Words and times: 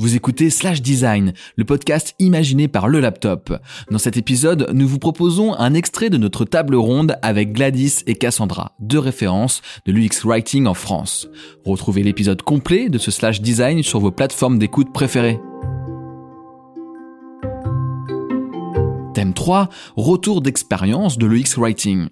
Vous 0.00 0.14
écoutez 0.14 0.48
Slash 0.48 0.80
Design, 0.80 1.32
le 1.56 1.64
podcast 1.64 2.14
imaginé 2.20 2.68
par 2.68 2.86
le 2.86 3.00
laptop. 3.00 3.52
Dans 3.90 3.98
cet 3.98 4.16
épisode, 4.16 4.70
nous 4.72 4.86
vous 4.86 5.00
proposons 5.00 5.54
un 5.54 5.74
extrait 5.74 6.08
de 6.08 6.16
notre 6.16 6.44
table 6.44 6.76
ronde 6.76 7.16
avec 7.20 7.52
Gladys 7.52 8.04
et 8.06 8.14
Cassandra, 8.14 8.76
deux 8.78 9.00
références 9.00 9.60
de 9.86 9.92
l'UX 9.92 10.24
Writing 10.24 10.68
en 10.68 10.74
France. 10.74 11.28
Retrouvez 11.64 12.04
l'épisode 12.04 12.42
complet 12.42 12.90
de 12.90 12.98
ce 12.98 13.10
Slash 13.10 13.40
Design 13.40 13.82
sur 13.82 13.98
vos 13.98 14.12
plateformes 14.12 14.60
d'écoute 14.60 14.92
préférées. 14.92 15.40
Thème 19.14 19.34
3, 19.34 19.68
retour 19.96 20.42
d'expérience 20.42 21.18
de 21.18 21.26
l'UX 21.26 21.56
Writing. 21.56 22.06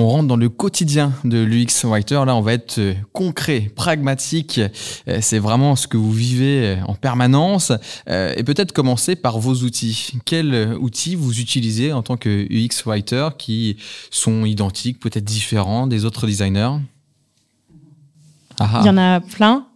On 0.00 0.08
rentre 0.08 0.28
dans 0.28 0.36
le 0.36 0.48
quotidien 0.48 1.12
de 1.24 1.38
l'UX 1.42 1.84
Writer. 1.84 2.22
Là, 2.26 2.34
on 2.34 2.40
va 2.40 2.54
être 2.54 2.78
euh, 2.78 2.94
concret, 3.12 3.70
pragmatique. 3.76 4.58
Euh, 4.58 5.18
c'est 5.20 5.38
vraiment 5.38 5.76
ce 5.76 5.86
que 5.86 5.98
vous 5.98 6.10
vivez 6.10 6.68
euh, 6.68 6.76
en 6.86 6.94
permanence. 6.94 7.70
Et 8.08 8.42
peut-être 8.42 8.72
commencer 8.72 9.14
par 9.14 9.38
vos 9.38 9.56
outils. 9.56 10.12
Quels 10.24 10.74
outils 10.80 11.16
vous 11.16 11.38
utilisez 11.38 11.92
en 11.92 12.02
tant 12.02 12.16
que 12.16 12.46
UX 12.50 12.84
Writer 12.86 13.28
qui 13.36 13.76
sont 14.10 14.46
identiques, 14.46 15.00
peut-être 15.00 15.24
différents 15.24 15.86
des 15.86 16.06
autres 16.06 16.26
designers? 16.26 16.76
Il 18.58 18.86
y 18.86 18.90
en 18.90 18.96
a 18.96 19.20
plein. 19.20 19.66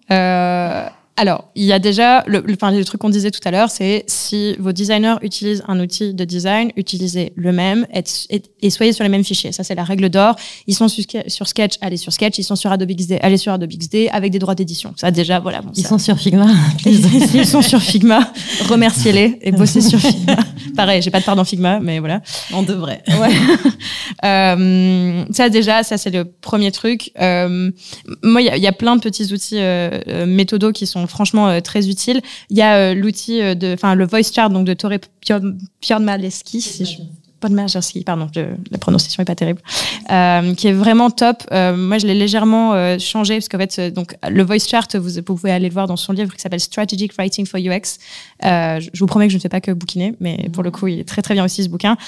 Alors, 1.17 1.45
il 1.55 1.65
y 1.65 1.73
a 1.73 1.79
déjà 1.79 2.25
le, 2.27 2.43
le, 2.45 2.55
enfin, 2.55 2.73
le 2.73 2.85
truc 2.85 3.01
qu'on 3.01 3.09
disait 3.09 3.31
tout 3.31 3.41
à 3.45 3.53
l'heure, 3.53 3.71
c'est 3.71 4.03
si 4.09 4.57
vos 4.59 4.73
designers 4.73 5.15
utilisent 5.23 5.63
un 5.69 5.79
outil 5.79 6.13
de 6.13 6.25
design, 6.25 6.73
utilisez 6.77 7.33
le 7.37 7.53
même 7.53 7.87
et, 7.95 8.43
et, 8.63 8.71
soyez 8.71 8.93
sur 8.93 9.05
les 9.05 9.09
mêmes 9.09 9.23
fichiers. 9.23 9.53
Ça, 9.53 9.63
c'est 9.63 9.77
la 9.77 9.85
règle 9.85 10.09
d'or. 10.09 10.35
Ils 10.67 10.75
sont 10.75 10.89
sur, 10.89 11.05
sur, 11.29 11.47
Sketch, 11.47 11.75
allez 11.81 11.99
sur 11.99 12.13
Sketch. 12.13 12.39
Ils 12.39 12.43
sont 12.43 12.57
sur 12.57 12.73
Adobe 12.73 12.91
XD, 12.91 13.19
allez 13.23 13.37
sur 13.37 13.53
Adobe 13.53 13.71
XD 13.71 14.09
avec 14.11 14.33
des 14.33 14.41
droits 14.41 14.57
d'édition. 14.57 14.93
Ça, 14.97 15.13
déjà, 15.13 15.39
voilà. 15.39 15.63
Bon, 15.63 15.71
ils 15.77 15.87
sont 15.87 15.99
sur 15.99 16.19
Figma. 16.19 16.49
ils 16.85 17.47
sont 17.47 17.63
sur 17.63 17.81
Figma. 17.81 18.33
Remerciez-les 18.69 19.39
et 19.41 19.53
bossez 19.53 19.83
sur 19.83 20.01
Figma. 20.01 20.37
Pareil, 20.75 21.01
j'ai 21.01 21.13
pas 21.13 21.21
de 21.21 21.25
part 21.25 21.37
dans 21.37 21.45
Figma, 21.45 21.79
mais 21.79 22.01
voilà. 22.01 22.23
On 22.53 22.63
devrait. 22.63 23.03
Ouais. 23.15 23.31
euh, 24.25 25.25
ça, 25.31 25.49
déjà, 25.49 25.85
ça, 25.85 25.97
c'est 25.97 26.11
le 26.11 26.25
premier 26.25 26.73
truc. 26.73 27.13
Euh, 27.21 27.71
moi, 28.25 28.43
il 28.43 28.57
y, 28.57 28.61
y, 28.61 28.67
a 28.67 28.73
plein 28.73 28.97
de 28.97 29.01
petits 29.01 29.33
outils 29.33 29.59
euh, 29.59 30.01
euh 30.09 30.27
méthodos 30.27 30.73
qui 30.73 30.87
sont 30.87 31.04
franchement 31.07 31.49
euh, 31.49 31.61
très 31.61 31.89
utiles. 31.89 32.21
Il 32.51 32.57
y 32.57 32.63
a 32.63 32.77
euh, 32.77 32.95
l'outil 32.95 33.41
euh, 33.41 33.55
de, 33.55 33.75
enfin 33.75 33.95
le 33.95 34.07
voice 34.07 34.33
chart 34.33 34.51
donc 34.51 34.67
de 34.67 34.75
Torre 34.75 34.99
Piormaleski, 35.81 36.61
si 36.61 36.85
je 36.85 37.24
Podmajerski, 37.45 38.05
pardon, 38.05 38.31
la 38.71 38.79
prononciation 38.79 39.23
est 39.23 39.27
pas 39.27 39.35
terrible, 39.35 39.61
euh, 40.11 40.55
qui 40.55 40.69
est 40.69 40.73
vraiment 40.73 41.11
top. 41.11 41.43
Euh, 41.53 41.77
moi, 41.77 41.99
je 41.99 42.07
l'ai 42.07 42.15
légèrement 42.15 42.73
euh, 42.73 42.99
changé 42.99 43.35
parce 43.35 43.51
qu'en 43.51 43.59
fait, 43.59 43.93
donc 43.93 44.17
le 44.27 44.43
voice 44.43 44.67
chart, 44.67 44.97
vous, 44.97 45.21
pouvez 45.23 45.51
aller 45.51 45.69
le 45.69 45.75
voir 45.75 45.87
dans 45.87 45.99
son 45.99 46.15
livre 46.15 46.35
qui 46.35 46.41
s'appelle 46.41 46.61
Strategic 46.61 47.13
Writing 47.19 47.45
for 47.45 47.61
UX. 47.61 47.99
Je, 48.43 48.89
je, 48.95 48.99
vous 48.99 49.07
promets 49.07 49.27
que 49.27 49.33
je 49.33 49.37
ne 49.37 49.43
fais 49.43 49.51
pas 49.51 49.61
que 49.61 49.73
bouquiner, 49.73 50.15
mais 50.21 50.49
pour 50.55 50.63
le 50.63 50.71
coup, 50.71 50.87
il 50.87 51.01
est 51.01 51.05
très 51.05 51.21
très 51.21 51.35
bien 51.35 51.45
aussi 51.45 51.63
ce 51.63 51.69
bouquin, 51.69 51.99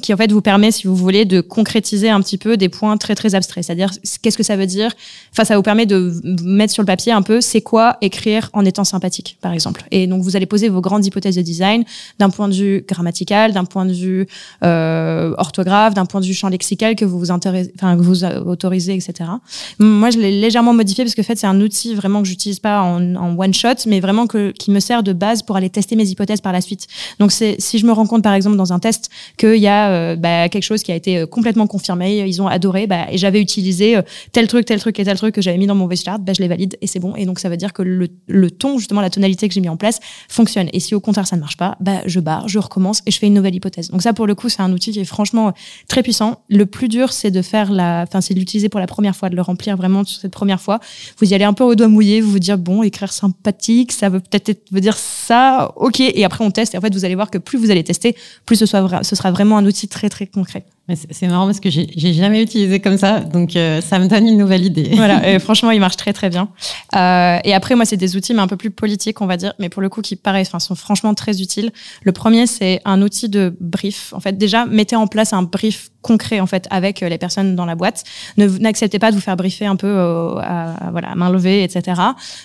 qui 0.00 0.14
en 0.14 0.16
fait 0.16 0.32
vous 0.32 0.40
permet, 0.40 0.70
si 0.70 0.86
vous 0.86 0.96
voulez, 0.96 1.26
de 1.26 1.42
concrétiser 1.42 2.08
un 2.08 2.22
petit 2.22 2.38
peu 2.38 2.56
des 2.56 2.70
points 2.70 2.96
très 2.96 3.14
très 3.14 3.34
abstraits. 3.34 3.64
C'est-à-dire, 3.64 3.90
qu'est-ce 4.22 4.38
que 4.38 4.42
ça 4.42 4.56
veut 4.56 4.66
dire? 4.66 4.92
Enfin, 5.32 5.44
ça 5.44 5.56
vous 5.56 5.62
permet 5.62 5.84
de 5.84 6.14
mettre 6.42 6.72
sur 6.72 6.82
le 6.82 6.86
papier 6.86 7.12
un 7.12 7.20
peu, 7.20 7.42
c'est 7.42 7.60
quoi 7.60 7.98
écrire 8.00 8.48
en 8.54 8.64
étant 8.64 8.84
sympathique, 8.84 9.36
par 9.42 9.52
exemple. 9.52 9.84
Et 9.90 10.06
donc, 10.06 10.22
vous 10.22 10.36
allez 10.36 10.46
poser 10.46 10.70
vos 10.70 10.80
grandes 10.80 11.04
hypothèses 11.04 11.36
de 11.36 11.42
design 11.42 11.84
d'un 12.18 12.30
point 12.30 12.48
de 12.48 12.54
vue 12.54 12.84
grammatical, 12.88 13.52
d'un 13.52 13.66
point 13.66 13.84
de 13.84 13.92
vue 13.92 14.26
euh, 14.64 15.34
orthographe, 15.38 15.94
d'un 15.94 16.06
point 16.06 16.20
de 16.20 16.26
vue 16.26 16.34
champ 16.34 16.48
lexical 16.48 16.96
que 16.96 17.04
vous 17.04 17.18
vous 17.18 17.30
enfin 17.30 17.96
que 17.96 18.02
vous 18.02 18.24
autorisez, 18.24 18.94
etc. 18.94 19.30
Moi, 19.78 20.10
je 20.10 20.18
l'ai 20.18 20.40
légèrement 20.40 20.72
modifié 20.72 21.04
parce 21.04 21.14
que 21.14 21.20
en 21.20 21.24
fait, 21.24 21.36
c'est 21.36 21.46
un 21.46 21.60
outil 21.60 21.94
vraiment 21.94 22.22
que 22.22 22.28
j'utilise 22.28 22.60
pas 22.60 22.80
en, 22.82 23.38
one 23.38 23.54
shot, 23.54 23.86
mais 23.86 24.00
vraiment 24.00 24.26
que 24.26 24.50
qui 24.52 24.70
me 24.70 24.80
sert 24.80 25.02
de 25.02 25.12
base 25.12 25.42
pour 25.42 25.56
aller 25.56 25.70
tester 25.70 25.96
mes 25.96 26.08
hypothèses 26.08 26.40
par 26.40 26.52
la 26.52 26.60
suite. 26.60 26.86
Donc, 27.18 27.32
c'est 27.32 27.56
si 27.58 27.78
je 27.78 27.86
me 27.86 27.92
rends 27.92 28.06
compte, 28.06 28.22
par 28.22 28.34
exemple, 28.34 28.56
dans 28.56 28.72
un 28.72 28.78
test 28.78 29.10
qu'il 29.36 29.56
y 29.56 29.66
a 29.66 29.90
euh, 29.90 30.16
bah, 30.16 30.48
quelque 30.48 30.62
chose 30.62 30.82
qui 30.82 30.92
a 30.92 30.94
été 30.94 31.18
euh, 31.18 31.26
complètement 31.26 31.66
confirmé, 31.66 32.26
ils 32.26 32.42
ont 32.42 32.46
adoré, 32.46 32.86
bah, 32.86 33.06
et 33.10 33.18
j'avais 33.18 33.40
utilisé 33.40 33.96
euh, 33.96 34.02
tel 34.32 34.46
truc, 34.46 34.64
tel 34.64 34.80
truc 34.80 34.98
et 34.98 35.04
tel 35.04 35.16
truc 35.16 35.34
que 35.34 35.42
j'avais 35.42 35.58
mis 35.58 35.66
dans 35.66 35.74
mon 35.74 35.88
chart, 35.94 36.20
bah, 36.20 36.32
je 36.32 36.42
les 36.42 36.48
valide 36.48 36.76
et 36.80 36.86
c'est 36.86 37.00
bon. 37.00 37.14
Et 37.16 37.26
donc, 37.26 37.38
ça 37.38 37.48
veut 37.48 37.56
dire 37.56 37.72
que 37.72 37.82
le, 37.82 38.08
le 38.26 38.50
ton, 38.50 38.78
justement, 38.78 39.00
la 39.00 39.10
tonalité 39.10 39.48
que 39.48 39.54
j'ai 39.54 39.60
mis 39.60 39.68
en 39.68 39.76
place 39.76 40.00
fonctionne. 40.28 40.68
Et 40.72 40.80
si 40.80 40.94
au 40.94 41.00
contraire 41.00 41.26
ça 41.26 41.36
ne 41.36 41.40
marche 41.40 41.56
pas, 41.56 41.76
bah, 41.80 42.00
je 42.06 42.20
barre, 42.20 42.48
je 42.48 42.58
recommence 42.58 43.02
et 43.06 43.10
je 43.10 43.18
fais 43.18 43.26
une 43.26 43.34
nouvelle 43.34 43.54
hypothèse. 43.54 43.90
Donc 43.90 44.02
ça, 44.02 44.12
pour 44.12 44.26
le 44.28 44.34
coup, 44.34 44.48
c'est 44.48 44.62
un 44.62 44.72
outil 44.72 44.92
qui 44.92 45.00
est 45.00 45.04
franchement 45.04 45.52
très 45.88 46.02
puissant. 46.02 46.42
Le 46.48 46.66
plus 46.66 46.88
dur, 46.88 47.12
c'est 47.12 47.30
de 47.30 47.42
faire 47.42 47.72
la, 47.72 48.04
enfin, 48.06 48.20
c'est 48.20 48.34
de 48.34 48.38
l'utiliser 48.38 48.68
pour 48.68 48.80
la 48.80 48.86
première 48.86 49.16
fois, 49.16 49.28
de 49.28 49.36
le 49.36 49.42
remplir 49.42 49.76
vraiment 49.76 50.04
sur 50.04 50.20
cette 50.20 50.32
première 50.32 50.60
fois. 50.60 50.78
Vous 51.18 51.28
y 51.28 51.34
allez 51.34 51.44
un 51.44 51.52
peu 51.52 51.64
au 51.64 51.74
doigt 51.74 51.88
mouillé, 51.88 52.20
vous 52.20 52.30
vous 52.30 52.38
dire 52.38 52.58
bon, 52.58 52.82
écrire 52.82 53.12
sympathique, 53.12 53.92
ça 53.92 54.08
veut 54.08 54.20
peut-être 54.20 54.60
veut 54.70 54.80
dire 54.80 54.96
ça, 54.96 55.72
ok. 55.76 56.00
Et 56.00 56.24
après, 56.24 56.44
on 56.44 56.50
teste. 56.50 56.74
Et 56.74 56.78
en 56.78 56.80
fait, 56.80 56.94
vous 56.94 57.04
allez 57.04 57.14
voir 57.16 57.30
que 57.30 57.38
plus 57.38 57.58
vous 57.58 57.70
allez 57.70 57.84
tester, 57.84 58.16
plus 58.46 58.56
ce, 58.56 58.66
ce 58.66 59.16
sera 59.16 59.30
vraiment 59.32 59.58
un 59.58 59.66
outil 59.66 59.88
très 59.88 60.08
très 60.08 60.26
concret. 60.26 60.64
C'est 60.94 61.28
marrant 61.28 61.44
parce 61.44 61.60
que 61.60 61.68
j'ai 61.68 62.14
jamais 62.14 62.42
utilisé 62.42 62.80
comme 62.80 62.96
ça, 62.96 63.20
donc 63.20 63.56
euh, 63.56 63.82
ça 63.82 63.98
me 63.98 64.08
donne 64.08 64.26
une 64.26 64.38
nouvelle 64.38 64.64
idée. 64.64 64.90
Voilà, 64.94 65.28
et 65.28 65.38
franchement, 65.38 65.70
il 65.70 65.80
marche 65.80 65.96
très 65.96 66.14
très 66.14 66.30
bien. 66.30 66.48
Euh, 66.96 67.38
et 67.44 67.52
après, 67.52 67.74
moi, 67.74 67.84
c'est 67.84 67.98
des 67.98 68.16
outils 68.16 68.32
mais 68.32 68.40
un 68.40 68.46
peu 68.46 68.56
plus 68.56 68.70
politiques, 68.70 69.20
on 69.20 69.26
va 69.26 69.36
dire, 69.36 69.52
mais 69.58 69.68
pour 69.68 69.82
le 69.82 69.90
coup, 69.90 70.00
qui 70.00 70.16
paraissent, 70.16 70.48
enfin, 70.48 70.60
sont 70.60 70.74
franchement 70.74 71.12
très 71.12 71.42
utiles. 71.42 71.72
Le 72.02 72.12
premier, 72.12 72.46
c'est 72.46 72.80
un 72.86 73.02
outil 73.02 73.28
de 73.28 73.54
brief. 73.60 74.14
En 74.14 74.20
fait, 74.20 74.38
déjà, 74.38 74.64
mettez 74.64 74.96
en 74.96 75.06
place 75.06 75.34
un 75.34 75.42
brief 75.42 75.90
concret 76.02 76.40
en 76.40 76.46
fait 76.46 76.66
avec 76.70 77.02
euh, 77.02 77.08
les 77.08 77.18
personnes 77.18 77.56
dans 77.56 77.66
la 77.66 77.74
boîte. 77.74 78.04
Ne 78.36 78.46
n'acceptez 78.46 78.98
pas 78.98 79.10
de 79.10 79.16
vous 79.16 79.20
faire 79.20 79.36
briefer 79.36 79.66
un 79.66 79.76
peu 79.76 79.86
euh, 79.86 80.36
à, 80.36 80.90
voilà 80.90 81.14
main 81.14 81.30
levée, 81.30 81.62
etc. 81.62 82.00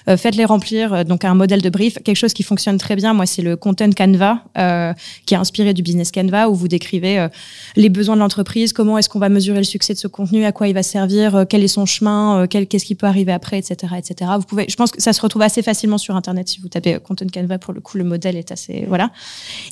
Euh, 0.09 0.17
Faites-les 0.17 0.45
remplir 0.45 0.93
euh, 0.93 1.03
donc 1.03 1.23
un 1.23 1.35
modèle 1.35 1.61
de 1.61 1.69
brief, 1.69 1.97
quelque 2.03 2.17
chose 2.17 2.33
qui 2.33 2.43
fonctionne 2.43 2.77
très 2.77 2.95
bien. 2.95 3.13
Moi, 3.13 3.25
c'est 3.25 3.41
le 3.41 3.55
Content 3.55 3.91
Canva 3.91 4.39
euh, 4.57 4.93
qui 5.25 5.33
est 5.35 5.37
inspiré 5.37 5.73
du 5.73 5.81
Business 5.81 6.11
Canva 6.11 6.49
où 6.49 6.55
vous 6.55 6.67
décrivez 6.67 7.27
les 7.75 7.89
besoins 7.89 8.15
de 8.15 8.21
l'entreprise, 8.21 8.32
comment 8.73 8.97
est-ce 8.97 9.09
qu'on 9.09 9.19
va 9.19 9.29
mesurer 9.29 9.59
le 9.59 9.63
succès 9.63 9.93
de 9.93 9.99
ce 9.99 10.07
contenu, 10.07 10.45
à 10.45 10.51
quoi 10.51 10.67
il 10.67 10.73
va 10.73 10.83
servir, 10.83 11.45
quel 11.49 11.63
est 11.63 11.67
son 11.67 11.85
chemin, 11.85 12.47
qu'est-ce 12.47 12.85
qui 12.85 12.95
peut 12.95 13.07
arriver 13.07 13.31
après, 13.31 13.59
etc., 13.59 13.93
etc. 13.97 14.31
Vous 14.37 14.45
pouvez, 14.45 14.65
je 14.69 14.75
pense 14.75 14.91
que 14.91 15.01
ça 15.01 15.13
se 15.13 15.21
retrouve 15.21 15.41
assez 15.41 15.61
facilement 15.61 15.97
sur 15.97 16.15
internet 16.15 16.47
si 16.49 16.59
vous 16.59 16.67
tapez 16.67 16.97
Content 16.99 17.25
Canva. 17.31 17.57
Pour 17.57 17.73
le 17.73 17.81
coup, 17.81 17.97
le 17.97 18.03
modèle 18.03 18.35
est 18.35 18.51
assez 18.51 18.85
voilà. 18.87 19.11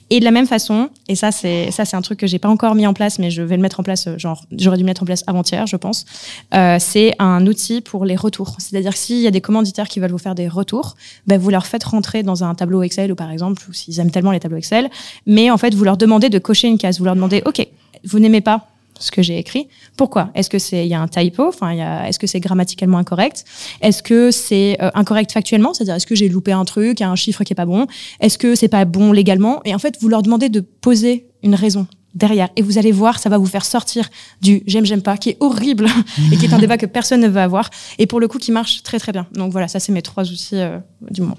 Et 0.09 0.19
de 0.19 0.25
la 0.25 0.31
même 0.31 0.47
façon, 0.47 0.89
et 1.07 1.15
ça 1.15 1.31
c'est 1.31 1.71
ça 1.71 1.85
c'est 1.85 1.95
un 1.95 2.01
truc 2.01 2.19
que 2.19 2.27
j'ai 2.27 2.39
pas 2.39 2.49
encore 2.49 2.75
mis 2.75 2.87
en 2.87 2.93
place, 2.93 3.19
mais 3.19 3.31
je 3.31 3.41
vais 3.41 3.55
le 3.55 3.61
mettre 3.61 3.79
en 3.79 3.83
place, 3.83 4.07
genre 4.17 4.45
j'aurais 4.51 4.77
dû 4.77 4.83
mettre 4.83 5.03
en 5.03 5.05
place 5.05 5.23
avant-hier, 5.27 5.67
je 5.67 5.75
pense. 5.75 6.05
Euh, 6.53 6.77
c'est 6.79 7.13
un 7.19 7.45
outil 7.47 7.81
pour 7.81 8.05
les 8.05 8.15
retours. 8.15 8.55
C'est-à-dire 8.59 8.95
s'il 8.95 9.19
y 9.19 9.27
a 9.27 9.31
des 9.31 9.41
commanditaires 9.41 9.87
qui 9.87 9.99
veulent 9.99 10.11
vous 10.11 10.17
faire 10.17 10.35
des 10.35 10.47
retours, 10.47 10.95
ben 11.27 11.39
vous 11.39 11.49
leur 11.49 11.65
faites 11.65 11.83
rentrer 11.83 12.23
dans 12.23 12.43
un 12.43 12.55
tableau 12.55 12.83
Excel 12.83 13.11
ou 13.11 13.15
par 13.15 13.31
exemple, 13.31 13.61
ou 13.69 13.73
s'ils 13.73 13.99
aiment 13.99 14.11
tellement 14.11 14.31
les 14.31 14.39
tableaux 14.39 14.57
Excel, 14.57 14.89
mais 15.25 15.49
en 15.51 15.57
fait 15.57 15.73
vous 15.73 15.83
leur 15.83 15.97
demandez 15.97 16.29
de 16.29 16.39
cocher 16.39 16.67
une 16.67 16.77
case. 16.77 16.99
Vous 16.99 17.05
leur 17.05 17.15
demandez, 17.15 17.41
ok, 17.45 17.67
vous 18.05 18.19
n'aimez 18.19 18.41
pas 18.41 18.67
ce 18.99 19.11
que 19.11 19.21
j'ai 19.23 19.37
écrit. 19.37 19.67
Pourquoi? 19.97 20.29
Est-ce 20.35 20.49
que 20.49 20.59
c'est 20.59 20.85
il 20.85 20.89
y 20.89 20.93
a 20.93 21.01
un 21.01 21.07
typo? 21.07 21.47
Enfin, 21.47 21.71
est-ce 22.05 22.19
que 22.19 22.27
c'est 22.27 22.39
grammaticalement 22.39 22.99
incorrect? 22.99 23.45
Est-ce 23.81 24.03
que 24.03 24.29
c'est 24.29 24.77
euh, 24.81 24.91
incorrect 24.93 25.31
factuellement? 25.31 25.73
C'est-à-dire 25.73 25.95
est-ce 25.95 26.05
que 26.05 26.15
j'ai 26.15 26.29
loupé 26.29 26.51
un 26.51 26.65
truc, 26.65 26.99
il 26.99 27.03
y 27.03 27.05
a 27.05 27.09
un 27.09 27.15
chiffre 27.15 27.43
qui 27.43 27.53
est 27.53 27.55
pas 27.55 27.65
bon? 27.65 27.87
Est-ce 28.19 28.37
que 28.37 28.53
c'est 28.53 28.67
pas 28.67 28.85
bon 28.85 29.11
légalement? 29.11 29.61
Et 29.65 29.73
en 29.73 29.79
fait, 29.79 29.97
vous 30.01 30.07
leur 30.07 30.21
demandez 30.21 30.49
de 30.49 30.59
poser 30.59 31.25
une 31.41 31.55
raison 31.55 31.87
derrière. 32.13 32.49
Et 32.55 32.61
vous 32.61 32.77
allez 32.77 32.91
voir, 32.91 33.19
ça 33.19 33.29
va 33.29 33.37
vous 33.37 33.45
faire 33.45 33.65
sortir 33.65 34.07
du 34.41 34.61
j'aime, 34.67 34.85
j'aime 34.85 35.01
pas, 35.01 35.17
qui 35.17 35.29
est 35.29 35.37
horrible 35.39 35.87
et 36.31 36.37
qui 36.37 36.45
est 36.45 36.53
un 36.53 36.59
débat 36.59 36.77
que 36.77 36.85
personne 36.85 37.21
ne 37.21 37.27
veut 37.27 37.41
avoir. 37.41 37.69
Et 37.97 38.05
pour 38.05 38.19
le 38.19 38.27
coup, 38.27 38.37
qui 38.37 38.51
marche 38.51 38.83
très, 38.83 38.99
très 38.99 39.11
bien. 39.11 39.25
Donc 39.33 39.51
voilà, 39.51 39.67
ça, 39.67 39.79
c'est 39.79 39.91
mes 39.91 40.01
trois 40.01 40.29
outils 40.29 40.55
euh, 40.55 40.77
du 41.09 41.21
moment. 41.21 41.37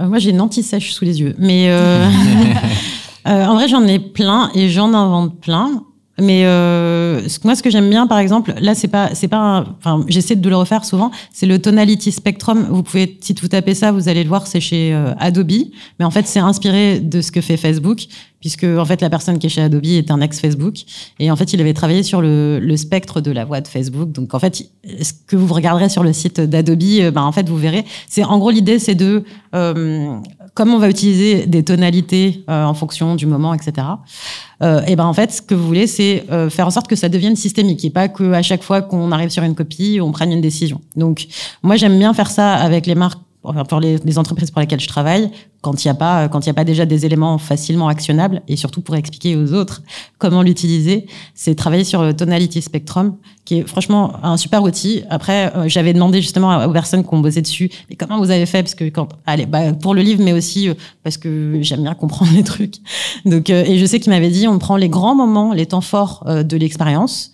Euh, 0.00 0.08
moi, 0.08 0.18
j'ai 0.18 0.30
une 0.30 0.40
anti-sèche 0.40 0.92
sous 0.92 1.04
les 1.04 1.20
yeux. 1.20 1.34
Mais 1.38 1.66
euh, 1.68 2.08
euh, 3.28 3.46
en 3.46 3.54
vrai, 3.54 3.68
j'en 3.68 3.86
ai 3.86 3.98
plein 3.98 4.50
et 4.54 4.68
j'en 4.68 4.92
invente 4.94 5.40
plein. 5.40 5.84
Mais 6.20 6.42
euh, 6.44 7.20
moi, 7.42 7.56
ce 7.56 7.62
que 7.62 7.70
j'aime 7.70 7.90
bien, 7.90 8.06
par 8.06 8.18
exemple, 8.18 8.54
là, 8.60 8.74
c'est 8.74 8.88
pas, 8.88 9.14
c'est 9.14 9.26
pas, 9.26 9.64
enfin, 9.78 10.04
j'essaie 10.06 10.36
de 10.36 10.48
le 10.48 10.56
refaire 10.56 10.84
souvent. 10.84 11.10
C'est 11.32 11.46
le 11.46 11.60
Tonality 11.60 12.12
Spectrum. 12.12 12.66
Vous 12.70 12.84
pouvez, 12.84 13.18
si 13.20 13.34
vous 13.40 13.48
tapez 13.48 13.74
ça, 13.74 13.90
vous 13.90 14.08
allez 14.08 14.22
le 14.22 14.28
voir, 14.28 14.46
c'est 14.46 14.60
chez 14.60 14.94
euh, 14.94 15.12
Adobe. 15.18 15.50
Mais 15.98 16.04
en 16.04 16.10
fait, 16.10 16.26
c'est 16.26 16.38
inspiré 16.38 17.00
de 17.00 17.20
ce 17.20 17.32
que 17.32 17.40
fait 17.40 17.56
Facebook, 17.56 18.06
puisque 18.44 18.64
en 18.64 18.84
fait, 18.84 19.00
la 19.00 19.08
personne 19.08 19.38
qui 19.38 19.46
est 19.46 19.48
chez 19.48 19.62
Adobe 19.62 19.86
est 19.86 20.10
un 20.10 20.20
ex 20.20 20.38
Facebook, 20.38 20.74
et 21.18 21.30
en 21.30 21.36
fait, 21.36 21.54
il 21.54 21.62
avait 21.62 21.72
travaillé 21.72 22.02
sur 22.02 22.20
le, 22.20 22.58
le 22.58 22.76
spectre 22.76 23.22
de 23.22 23.30
la 23.30 23.46
voix 23.46 23.62
de 23.62 23.68
Facebook. 23.68 24.12
Donc, 24.12 24.34
en 24.34 24.38
fait, 24.38 24.68
ce 24.84 25.12
que 25.26 25.34
vous 25.34 25.54
regarderez 25.54 25.88
sur 25.88 26.02
le 26.02 26.12
site 26.12 26.42
d'Adobe, 26.42 26.82
euh, 26.82 27.10
ben, 27.10 27.22
en 27.22 27.32
fait, 27.32 27.48
vous 27.48 27.56
verrez. 27.56 27.86
C'est 28.06 28.22
en 28.22 28.38
gros 28.38 28.50
l'idée, 28.50 28.78
c'est 28.78 28.94
de 28.94 29.24
euh, 29.54 30.18
comment 30.52 30.76
on 30.76 30.78
va 30.78 30.90
utiliser 30.90 31.46
des 31.46 31.62
tonalités 31.62 32.44
euh, 32.50 32.64
en 32.64 32.74
fonction 32.74 33.14
du 33.16 33.24
moment, 33.24 33.54
etc. 33.54 33.86
Euh, 34.62 34.82
et 34.86 34.94
ben 34.94 35.06
en 35.06 35.14
fait, 35.14 35.32
ce 35.32 35.42
que 35.42 35.54
vous 35.54 35.66
voulez, 35.66 35.86
c'est 35.86 36.24
euh, 36.30 36.50
faire 36.50 36.66
en 36.66 36.70
sorte 36.70 36.86
que 36.86 36.96
ça 36.96 37.08
devienne 37.08 37.36
systémique 37.36 37.82
et 37.84 37.90
pas 37.90 38.08
que 38.08 38.32
à 38.32 38.42
chaque 38.42 38.62
fois 38.62 38.82
qu'on 38.82 39.10
arrive 39.10 39.30
sur 39.30 39.42
une 39.42 39.54
copie, 39.54 40.00
on 40.02 40.12
prenne 40.12 40.32
une 40.32 40.40
décision. 40.40 40.80
Donc 40.96 41.26
moi, 41.62 41.76
j'aime 41.76 41.98
bien 41.98 42.12
faire 42.14 42.30
ça 42.30 42.54
avec 42.54 42.86
les 42.86 42.94
marques 42.94 43.20
pour 43.68 43.80
les, 43.80 44.18
entreprises 44.18 44.50
pour 44.50 44.60
lesquelles 44.60 44.80
je 44.80 44.88
travaille, 44.88 45.30
quand 45.60 45.84
il 45.84 45.88
n'y 45.88 45.90
a 45.90 45.94
pas, 45.94 46.28
quand 46.28 46.40
il 46.40 46.46
y 46.46 46.50
a 46.50 46.54
pas 46.54 46.64
déjà 46.64 46.86
des 46.86 47.04
éléments 47.04 47.38
facilement 47.38 47.88
actionnables 47.88 48.42
et 48.48 48.56
surtout 48.56 48.80
pour 48.80 48.96
expliquer 48.96 49.36
aux 49.36 49.52
autres 49.52 49.82
comment 50.18 50.42
l'utiliser, 50.42 51.06
c'est 51.34 51.54
travailler 51.54 51.84
sur 51.84 52.14
Tonality 52.16 52.62
Spectrum, 52.62 53.16
qui 53.44 53.58
est 53.58 53.68
franchement 53.68 54.14
un 54.22 54.36
super 54.36 54.62
outil. 54.62 55.02
Après, 55.10 55.54
euh, 55.54 55.68
j'avais 55.68 55.92
demandé 55.92 56.22
justement 56.22 56.64
aux 56.64 56.72
personnes 56.72 57.04
qui 57.04 57.12
ont 57.12 57.20
bossé 57.20 57.42
dessus, 57.42 57.70
mais 57.90 57.96
comment 57.96 58.18
vous 58.18 58.30
avez 58.30 58.46
fait? 58.46 58.62
Parce 58.62 58.74
que 58.74 58.84
quand, 58.84 59.08
allez, 59.26 59.46
bah, 59.46 59.72
pour 59.74 59.94
le 59.94 60.02
livre, 60.02 60.22
mais 60.24 60.32
aussi 60.32 60.68
euh, 60.68 60.74
parce 61.02 61.18
que 61.18 61.58
j'aime 61.60 61.82
bien 61.82 61.94
comprendre 61.94 62.32
les 62.34 62.44
trucs. 62.44 62.76
Donc, 63.26 63.50
euh, 63.50 63.64
et 63.64 63.78
je 63.78 63.86
sais 63.86 64.00
qu'il 64.00 64.10
m'avait 64.10 64.30
dit, 64.30 64.48
on 64.48 64.58
prend 64.58 64.76
les 64.76 64.88
grands 64.88 65.14
moments, 65.14 65.52
les 65.52 65.66
temps 65.66 65.82
forts 65.82 66.24
de 66.26 66.56
l'expérience. 66.56 67.32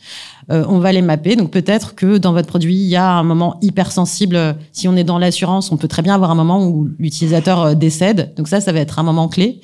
Euh, 0.50 0.64
on 0.69 0.79
va 0.79 0.93
les 0.93 1.02
mapper. 1.02 1.37
Donc 1.37 1.50
peut-être 1.50 1.94
que 1.94 2.19
dans 2.19 2.32
votre 2.32 2.49
produit, 2.49 2.75
il 2.75 2.88
y 2.88 2.97
a 2.97 3.12
un 3.12 3.23
moment 3.23 3.56
hypersensible. 3.62 4.56
Si 4.73 4.88
on 4.88 4.97
est 4.97 5.05
dans 5.05 5.19
l'assurance, 5.19 5.70
on 5.73 5.76
peut 5.76 5.88
très 5.88 6.02
bien 6.02 6.14
avoir 6.14 6.31
un 6.31 6.35
moment 6.35 6.67
où 6.67 6.88
l'utilisateur 6.99 7.61
euh, 7.61 7.75
décède. 7.75 8.35
Donc 8.37 8.49
ça, 8.49 8.61
ça 8.61 8.73
va 8.73 8.81
être 8.81 8.99
un 8.99 9.02
moment 9.02 9.29
clé. 9.29 9.61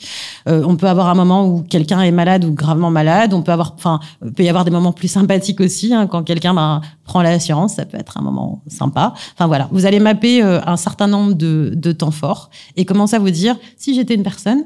Euh, 0.49 0.63
on 0.67 0.77
peut 0.77 0.89
avoir 0.89 1.09
un 1.09 1.15
moment 1.15 1.47
où 1.47 1.63
quelqu'un 1.63 2.03
est 2.03 2.11
malade 2.13 2.45
ou 2.45 2.53
gravement 2.53 2.91
malade. 2.91 3.35
On 3.35 3.43
peut 3.43 3.53
avoir, 3.53 3.75
enfin, 3.77 4.01
peut 4.35 4.45
y 4.45 4.49
avoir 4.49 4.65
des 4.65 4.71
moments 4.71 4.93
plus 4.93 5.09
sympathiques 5.09 5.61
aussi. 5.61 5.93
Hein, 5.93 6.07
quand 6.07 6.23
quelqu'un 6.23 6.55
ben, 6.55 6.81
prend 7.05 7.23
l'assurance, 7.23 7.75
ça 7.75 7.85
peut 7.85 7.99
être 7.99 8.19
un 8.19 8.23
moment 8.23 8.63
sympa. 8.69 9.15
Enfin 9.35 9.47
voilà, 9.47 9.69
vous 9.73 9.87
allez 9.87 10.01
mapper 10.01 10.43
un 10.43 10.77
certain 10.77 11.07
nombre 11.07 11.35
de, 11.35 11.73
de 11.75 11.93
temps 11.93 12.11
forts 12.11 12.51
et 12.77 12.85
commencer 12.85 13.17
à 13.17 13.19
vous 13.19 13.31
dire 13.31 13.57
si 13.77 13.95
j'étais 13.95 14.15
une 14.15 14.23
personne, 14.23 14.65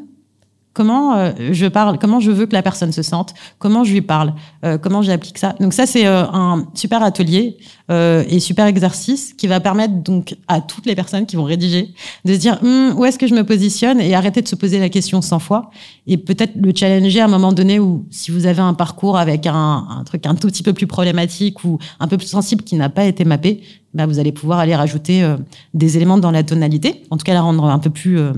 Comment 0.72 1.16
euh, 1.16 1.32
je 1.50 1.66
parle, 1.66 1.98
comment 1.98 2.20
je 2.20 2.30
veux 2.30 2.46
que 2.46 2.52
la 2.52 2.62
personne 2.62 2.92
se 2.92 3.02
sente, 3.02 3.34
comment 3.58 3.82
je 3.82 3.92
lui 3.92 4.02
parle, 4.02 4.34
euh, 4.64 4.78
comment 4.78 5.02
j'applique 5.02 5.36
ça. 5.36 5.56
Donc 5.58 5.72
ça 5.72 5.84
c'est 5.84 6.06
euh, 6.06 6.22
un 6.32 6.64
super 6.74 7.02
atelier 7.02 7.56
et 7.92 8.38
super 8.38 8.66
exercice 8.66 9.34
qui 9.34 9.48
va 9.48 9.58
permettre 9.58 9.94
donc 9.94 10.36
à 10.46 10.60
toutes 10.60 10.86
les 10.86 10.94
personnes 10.94 11.26
qui 11.26 11.34
vont 11.34 11.42
rédiger 11.42 11.92
de 12.24 12.34
se 12.34 12.38
dire 12.38 12.56
hum, 12.62 12.94
où 12.96 13.04
est-ce 13.04 13.18
que 13.18 13.26
je 13.26 13.34
me 13.34 13.42
positionne? 13.42 14.00
et 14.00 14.14
arrêter 14.14 14.42
de 14.42 14.46
se 14.46 14.54
poser 14.54 14.78
la 14.78 14.88
question 14.88 15.20
100 15.20 15.40
fois 15.40 15.70
et 16.06 16.16
peut-être 16.16 16.52
le 16.54 16.72
challenger 16.72 17.18
à 17.18 17.24
un 17.24 17.28
moment 17.28 17.52
donné 17.52 17.80
où 17.80 18.06
si 18.12 18.30
vous 18.30 18.46
avez 18.46 18.62
un 18.62 18.74
parcours 18.74 19.18
avec 19.18 19.44
un, 19.48 19.88
un 19.90 20.04
truc 20.04 20.24
un 20.26 20.36
tout 20.36 20.46
petit 20.46 20.62
peu 20.62 20.72
plus 20.72 20.86
problématique 20.86 21.64
ou 21.64 21.78
un 21.98 22.06
peu 22.06 22.16
plus 22.16 22.28
sensible 22.28 22.62
qui 22.62 22.76
n'a 22.76 22.90
pas 22.90 23.04
été 23.04 23.24
mappé, 23.24 23.60
bah, 23.94 24.06
vous 24.06 24.18
allez 24.18 24.32
pouvoir 24.32 24.60
aller 24.60 24.74
rajouter 24.74 25.22
euh, 25.22 25.36
des 25.74 25.96
éléments 25.96 26.18
dans 26.18 26.30
la 26.30 26.42
tonalité, 26.42 27.02
en 27.10 27.16
tout 27.16 27.24
cas 27.24 27.34
la 27.34 27.42
rendre 27.42 27.64
un 27.64 27.78
peu 27.78 27.90
plus, 27.90 28.18
euh, 28.18 28.32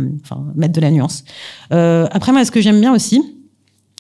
mettre 0.55 0.73
de 0.73 0.81
la 0.81 0.91
nuance. 0.91 1.25
Euh, 1.73 2.07
après 2.11 2.33
moi, 2.33 2.45
ce 2.45 2.51
que 2.51 2.61
j'aime 2.61 2.81
bien 2.81 2.95
aussi, 2.95 3.23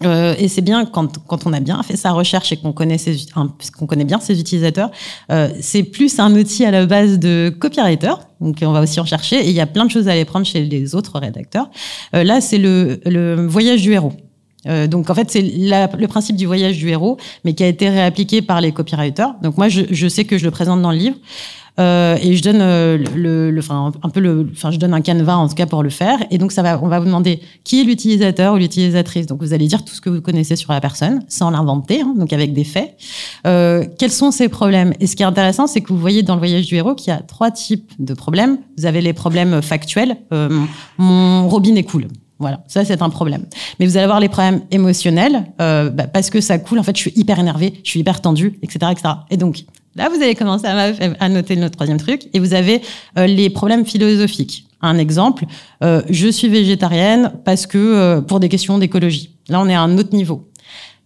et 0.04 0.48
c'est 0.48 0.62
bien 0.62 0.84
quand, 0.84 1.24
quand 1.28 1.46
on 1.46 1.52
a 1.52 1.60
bien 1.60 1.80
fait 1.84 1.94
sa 1.96 2.10
recherche 2.10 2.50
et 2.50 2.56
qu'on 2.56 2.72
connaît 2.72 2.98
ses, 2.98 3.18
qu'on 3.78 3.86
connaît 3.86 4.04
bien 4.04 4.18
ses 4.18 4.40
utilisateurs, 4.40 4.90
c'est 5.60 5.84
plus 5.84 6.18
un 6.18 6.34
outil 6.34 6.64
à 6.64 6.72
la 6.72 6.86
base 6.86 7.20
de 7.20 7.54
copywriter. 7.56 8.14
Donc 8.40 8.56
on 8.62 8.72
va 8.72 8.80
aussi 8.80 8.98
en 8.98 9.04
chercher 9.04 9.36
et 9.36 9.50
il 9.50 9.54
y 9.54 9.60
a 9.60 9.66
plein 9.66 9.84
de 9.84 9.92
choses 9.92 10.08
à 10.08 10.12
aller 10.12 10.24
prendre 10.24 10.44
chez 10.44 10.64
les 10.64 10.96
autres 10.96 11.20
rédacteurs. 11.20 11.70
là, 12.12 12.40
c'est 12.40 12.58
le, 12.58 13.00
le 13.06 13.46
voyage 13.46 13.82
du 13.82 13.92
héros. 13.92 14.14
Euh, 14.68 14.86
donc 14.86 15.10
en 15.10 15.14
fait 15.14 15.30
c'est 15.30 15.42
le 15.42 16.06
principe 16.06 16.36
du 16.36 16.46
voyage 16.46 16.78
du 16.78 16.88
héros, 16.88 17.16
mais 17.44 17.52
qui 17.54 17.64
a 17.64 17.68
été 17.68 17.88
réappliqué 17.88 18.42
par 18.42 18.60
les 18.60 18.72
copywriters. 18.72 19.34
Donc 19.42 19.56
moi 19.58 19.68
je, 19.68 19.82
je 19.90 20.08
sais 20.08 20.24
que 20.24 20.38
je 20.38 20.44
le 20.44 20.50
présente 20.50 20.80
dans 20.82 20.92
le 20.92 20.98
livre 20.98 21.16
euh, 21.80 22.18
et 22.22 22.36
je 22.36 22.42
donne 22.42 22.60
euh, 22.60 22.98
le, 23.16 23.50
le, 23.50 23.58
enfin 23.60 23.92
un 24.02 24.08
peu 24.10 24.20
le, 24.20 24.46
enfin 24.52 24.70
je 24.70 24.78
donne 24.78 24.92
un 24.92 25.00
canevas 25.00 25.36
en 25.36 25.48
tout 25.48 25.54
cas 25.54 25.66
pour 25.66 25.82
le 25.82 25.90
faire. 25.90 26.18
Et 26.30 26.38
donc 26.38 26.52
ça 26.52 26.62
va, 26.62 26.78
on 26.82 26.88
va 26.88 26.98
vous 27.00 27.06
demander 27.06 27.40
qui 27.64 27.80
est 27.80 27.84
l'utilisateur 27.84 28.54
ou 28.54 28.58
l'utilisatrice. 28.58 29.26
Donc 29.26 29.40
vous 29.42 29.54
allez 29.54 29.66
dire 29.66 29.84
tout 29.84 29.94
ce 29.94 30.00
que 30.00 30.10
vous 30.10 30.20
connaissez 30.20 30.54
sur 30.54 30.72
la 30.72 30.80
personne 30.80 31.24
sans 31.28 31.50
l'inventer, 31.50 32.02
hein, 32.02 32.14
donc 32.16 32.32
avec 32.32 32.52
des 32.52 32.64
faits. 32.64 32.94
Euh, 33.46 33.86
quels 33.98 34.12
sont 34.12 34.30
ces 34.30 34.48
problèmes? 34.48 34.92
Et 35.00 35.06
ce 35.06 35.16
qui 35.16 35.22
est 35.22 35.26
intéressant, 35.26 35.66
c'est 35.66 35.80
que 35.80 35.88
vous 35.88 35.98
voyez 35.98 36.22
dans 36.22 36.34
le 36.34 36.40
voyage 36.40 36.66
du 36.66 36.76
héros 36.76 36.94
qu'il 36.94 37.08
y 37.08 37.16
a 37.16 37.20
trois 37.20 37.50
types 37.50 37.90
de 37.98 38.12
problèmes. 38.14 38.58
Vous 38.76 38.84
avez 38.84 39.00
les 39.00 39.14
problèmes 39.14 39.62
factuels. 39.62 40.16
Euh, 40.32 40.64
mon 40.98 41.48
robinet 41.48 41.84
coule. 41.84 42.08
Voilà, 42.42 42.62
ça 42.66 42.84
c'est 42.84 43.00
un 43.00 43.08
problème. 43.08 43.46
Mais 43.78 43.86
vous 43.86 43.96
allez 43.96 44.04
avoir 44.04 44.20
les 44.20 44.28
problèmes 44.28 44.62
émotionnels 44.70 45.46
euh, 45.60 45.88
bah, 45.88 46.08
parce 46.08 46.28
que 46.28 46.40
ça 46.40 46.58
coule. 46.58 46.78
En 46.78 46.82
fait, 46.82 46.96
je 46.96 47.00
suis 47.02 47.12
hyper 47.16 47.38
énervée, 47.38 47.80
je 47.84 47.88
suis 47.88 48.00
hyper 48.00 48.20
tendue, 48.20 48.58
etc., 48.62 48.90
etc. 48.92 49.14
Et 49.30 49.36
donc 49.36 49.64
là, 49.96 50.08
vous 50.08 50.20
allez 50.22 50.34
commencer 50.34 50.66
à, 50.66 51.28
noter 51.28 51.56
notre 51.56 51.76
troisième 51.76 51.98
truc. 51.98 52.28
Et 52.34 52.40
vous 52.40 52.52
avez 52.52 52.82
euh, 53.16 53.26
les 53.26 53.48
problèmes 53.48 53.86
philosophiques. 53.86 54.66
Un 54.80 54.98
exemple, 54.98 55.44
euh, 55.84 56.02
je 56.10 56.26
suis 56.28 56.48
végétarienne 56.48 57.32
parce 57.44 57.66
que 57.66 57.78
euh, 57.78 58.20
pour 58.20 58.40
des 58.40 58.48
questions 58.48 58.78
d'écologie. 58.78 59.30
Là, 59.48 59.60
on 59.60 59.68
est 59.68 59.74
à 59.74 59.80
un 59.80 59.96
autre 59.96 60.14
niveau. 60.14 60.48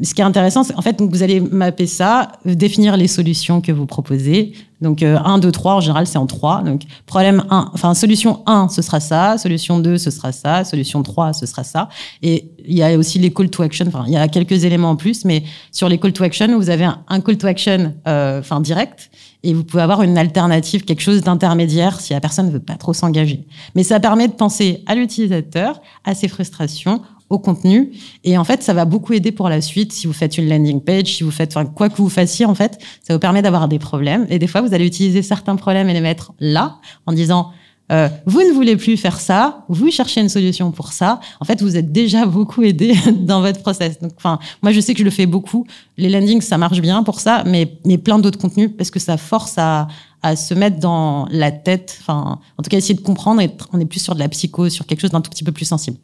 Ce 0.02 0.12
qui 0.12 0.20
est 0.20 0.24
intéressant, 0.24 0.62
c'est 0.62 0.76
en 0.76 0.82
fait, 0.82 1.00
vous 1.00 1.22
allez 1.22 1.40
mapper 1.40 1.86
ça, 1.86 2.32
définir 2.44 2.98
les 2.98 3.08
solutions 3.08 3.62
que 3.62 3.72
vous 3.72 3.86
proposez. 3.86 4.52
Donc, 4.82 5.02
1, 5.02 5.38
2, 5.38 5.50
3, 5.50 5.76
en 5.76 5.80
général, 5.80 6.06
c'est 6.06 6.18
en 6.18 6.26
3. 6.26 6.62
Donc, 6.62 6.82
problème 7.06 7.44
1, 7.48 7.70
enfin, 7.72 7.94
solution 7.94 8.42
1, 8.44 8.68
ce 8.68 8.82
sera 8.82 9.00
ça. 9.00 9.38
Solution 9.38 9.78
2, 9.78 9.96
ce 9.96 10.10
sera 10.10 10.32
ça. 10.32 10.64
Solution 10.64 11.02
3, 11.02 11.32
ce 11.32 11.46
sera 11.46 11.64
ça. 11.64 11.88
Et 12.22 12.50
il 12.66 12.76
y 12.76 12.82
a 12.82 12.98
aussi 12.98 13.18
les 13.18 13.32
call 13.32 13.48
to 13.48 13.62
action. 13.62 13.86
Enfin, 13.88 14.04
il 14.06 14.12
y 14.12 14.18
a 14.18 14.28
quelques 14.28 14.64
éléments 14.64 14.90
en 14.90 14.96
plus, 14.96 15.24
mais 15.24 15.44
sur 15.72 15.88
les 15.88 15.96
call 15.98 16.12
to 16.12 16.24
action, 16.24 16.54
vous 16.58 16.68
avez 16.68 16.84
un, 16.84 17.20
call 17.22 17.38
to 17.38 17.46
action, 17.46 17.94
euh, 18.06 18.42
direct. 18.60 19.10
Et 19.42 19.54
vous 19.54 19.64
pouvez 19.64 19.82
avoir 19.82 20.02
une 20.02 20.18
alternative, 20.18 20.84
quelque 20.84 21.02
chose 21.02 21.22
d'intermédiaire 21.22 22.00
si 22.00 22.12
la 22.12 22.20
personne 22.20 22.46
ne 22.46 22.50
veut 22.50 22.60
pas 22.60 22.74
trop 22.74 22.92
s'engager. 22.92 23.46
Mais 23.74 23.82
ça 23.82 23.98
permet 23.98 24.28
de 24.28 24.32
penser 24.34 24.82
à 24.86 24.94
l'utilisateur, 24.94 25.80
à 26.04 26.14
ses 26.14 26.28
frustrations, 26.28 27.00
au 27.28 27.38
contenu. 27.38 27.92
Et 28.24 28.38
en 28.38 28.44
fait, 28.44 28.62
ça 28.62 28.72
va 28.72 28.84
beaucoup 28.84 29.12
aider 29.12 29.32
pour 29.32 29.48
la 29.48 29.60
suite 29.60 29.92
si 29.92 30.06
vous 30.06 30.12
faites 30.12 30.38
une 30.38 30.48
landing 30.48 30.80
page, 30.80 31.06
si 31.06 31.24
vous 31.24 31.30
faites, 31.30 31.56
enfin, 31.56 31.66
quoi 31.66 31.88
que 31.88 31.96
vous 31.96 32.08
fassiez, 32.08 32.46
en 32.46 32.54
fait, 32.54 32.78
ça 33.02 33.14
vous 33.14 33.20
permet 33.20 33.42
d'avoir 33.42 33.68
des 33.68 33.78
problèmes. 33.78 34.26
Et 34.30 34.38
des 34.38 34.46
fois, 34.46 34.60
vous 34.60 34.74
allez 34.74 34.86
utiliser 34.86 35.22
certains 35.22 35.56
problèmes 35.56 35.88
et 35.88 35.92
les 35.92 36.00
mettre 36.00 36.32
là, 36.38 36.76
en 37.06 37.12
disant, 37.12 37.50
euh, 37.92 38.08
vous 38.26 38.40
ne 38.40 38.52
voulez 38.52 38.76
plus 38.76 38.96
faire 38.96 39.20
ça, 39.20 39.64
vous 39.68 39.90
cherchez 39.90 40.20
une 40.20 40.28
solution 40.28 40.72
pour 40.72 40.92
ça. 40.92 41.20
En 41.40 41.44
fait, 41.44 41.62
vous 41.62 41.76
êtes 41.76 41.92
déjà 41.92 42.26
beaucoup 42.26 42.62
aidé 42.62 42.94
dans 43.20 43.40
votre 43.40 43.60
process. 43.60 44.00
Donc, 44.00 44.12
enfin, 44.16 44.38
moi, 44.62 44.72
je 44.72 44.80
sais 44.80 44.92
que 44.92 44.98
je 44.98 45.04
le 45.04 45.10
fais 45.10 45.26
beaucoup. 45.26 45.66
Les 45.96 46.08
landings, 46.08 46.40
ça 46.40 46.58
marche 46.58 46.80
bien 46.80 47.02
pour 47.02 47.20
ça, 47.20 47.44
mais, 47.46 47.78
mais 47.84 47.98
plein 47.98 48.18
d'autres 48.18 48.38
contenus 48.38 48.70
parce 48.76 48.90
que 48.90 48.98
ça 48.98 49.16
force 49.16 49.54
à, 49.56 49.86
à 50.26 50.36
se 50.36 50.54
mettre 50.54 50.78
dans 50.78 51.26
la 51.30 51.50
tête, 51.50 51.98
enfin, 52.00 52.38
en 52.58 52.62
tout 52.62 52.68
cas, 52.68 52.76
essayer 52.76 52.94
de 52.94 53.00
comprendre. 53.00 53.42
On 53.72 53.80
est 53.80 53.84
plus 53.84 54.00
sur 54.00 54.14
de 54.14 54.20
la 54.20 54.28
psycho, 54.28 54.68
sur 54.68 54.86
quelque 54.86 55.00
chose 55.00 55.10
d'un 55.10 55.20
tout 55.20 55.30
petit 55.30 55.44
peu 55.44 55.52
plus 55.52 55.64
sensible. 55.64 55.98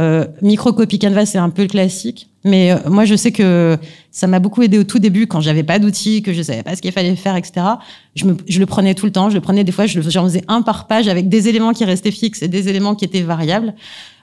Euh, 0.00 0.26
microcopie 0.42 0.98
Canva, 0.98 1.26
c'est 1.26 1.38
un 1.38 1.50
peu 1.50 1.62
le 1.62 1.68
classique. 1.68 2.28
Mais 2.44 2.72
euh, 2.72 2.76
moi, 2.88 3.04
je 3.04 3.14
sais 3.14 3.32
que 3.32 3.76
ça 4.10 4.26
m'a 4.26 4.38
beaucoup 4.38 4.62
aidé 4.62 4.78
au 4.78 4.84
tout 4.84 4.98
début 4.98 5.26
quand 5.26 5.40
j'avais 5.40 5.64
pas 5.64 5.78
d'outils, 5.78 6.22
que 6.22 6.32
je 6.32 6.42
savais 6.42 6.62
pas 6.62 6.76
ce 6.76 6.82
qu'il 6.82 6.92
fallait 6.92 7.14
faire, 7.16 7.36
etc. 7.36 7.66
Je, 8.14 8.24
je 8.46 8.58
le 8.58 8.66
prenais 8.66 8.94
tout 8.94 9.06
le 9.06 9.12
temps. 9.12 9.28
Je 9.30 9.34
le 9.34 9.40
prenais 9.40 9.64
des 9.64 9.72
fois, 9.72 9.86
je 9.86 10.00
j'en 10.00 10.24
faisais 10.24 10.44
un 10.48 10.62
par 10.62 10.86
page 10.86 11.08
avec 11.08 11.28
des 11.28 11.48
éléments 11.48 11.72
qui 11.72 11.84
restaient 11.84 12.10
fixes 12.10 12.42
et 12.42 12.48
des 12.48 12.68
éléments 12.68 12.94
qui 12.94 13.04
étaient 13.04 13.22
variables. 13.22 13.74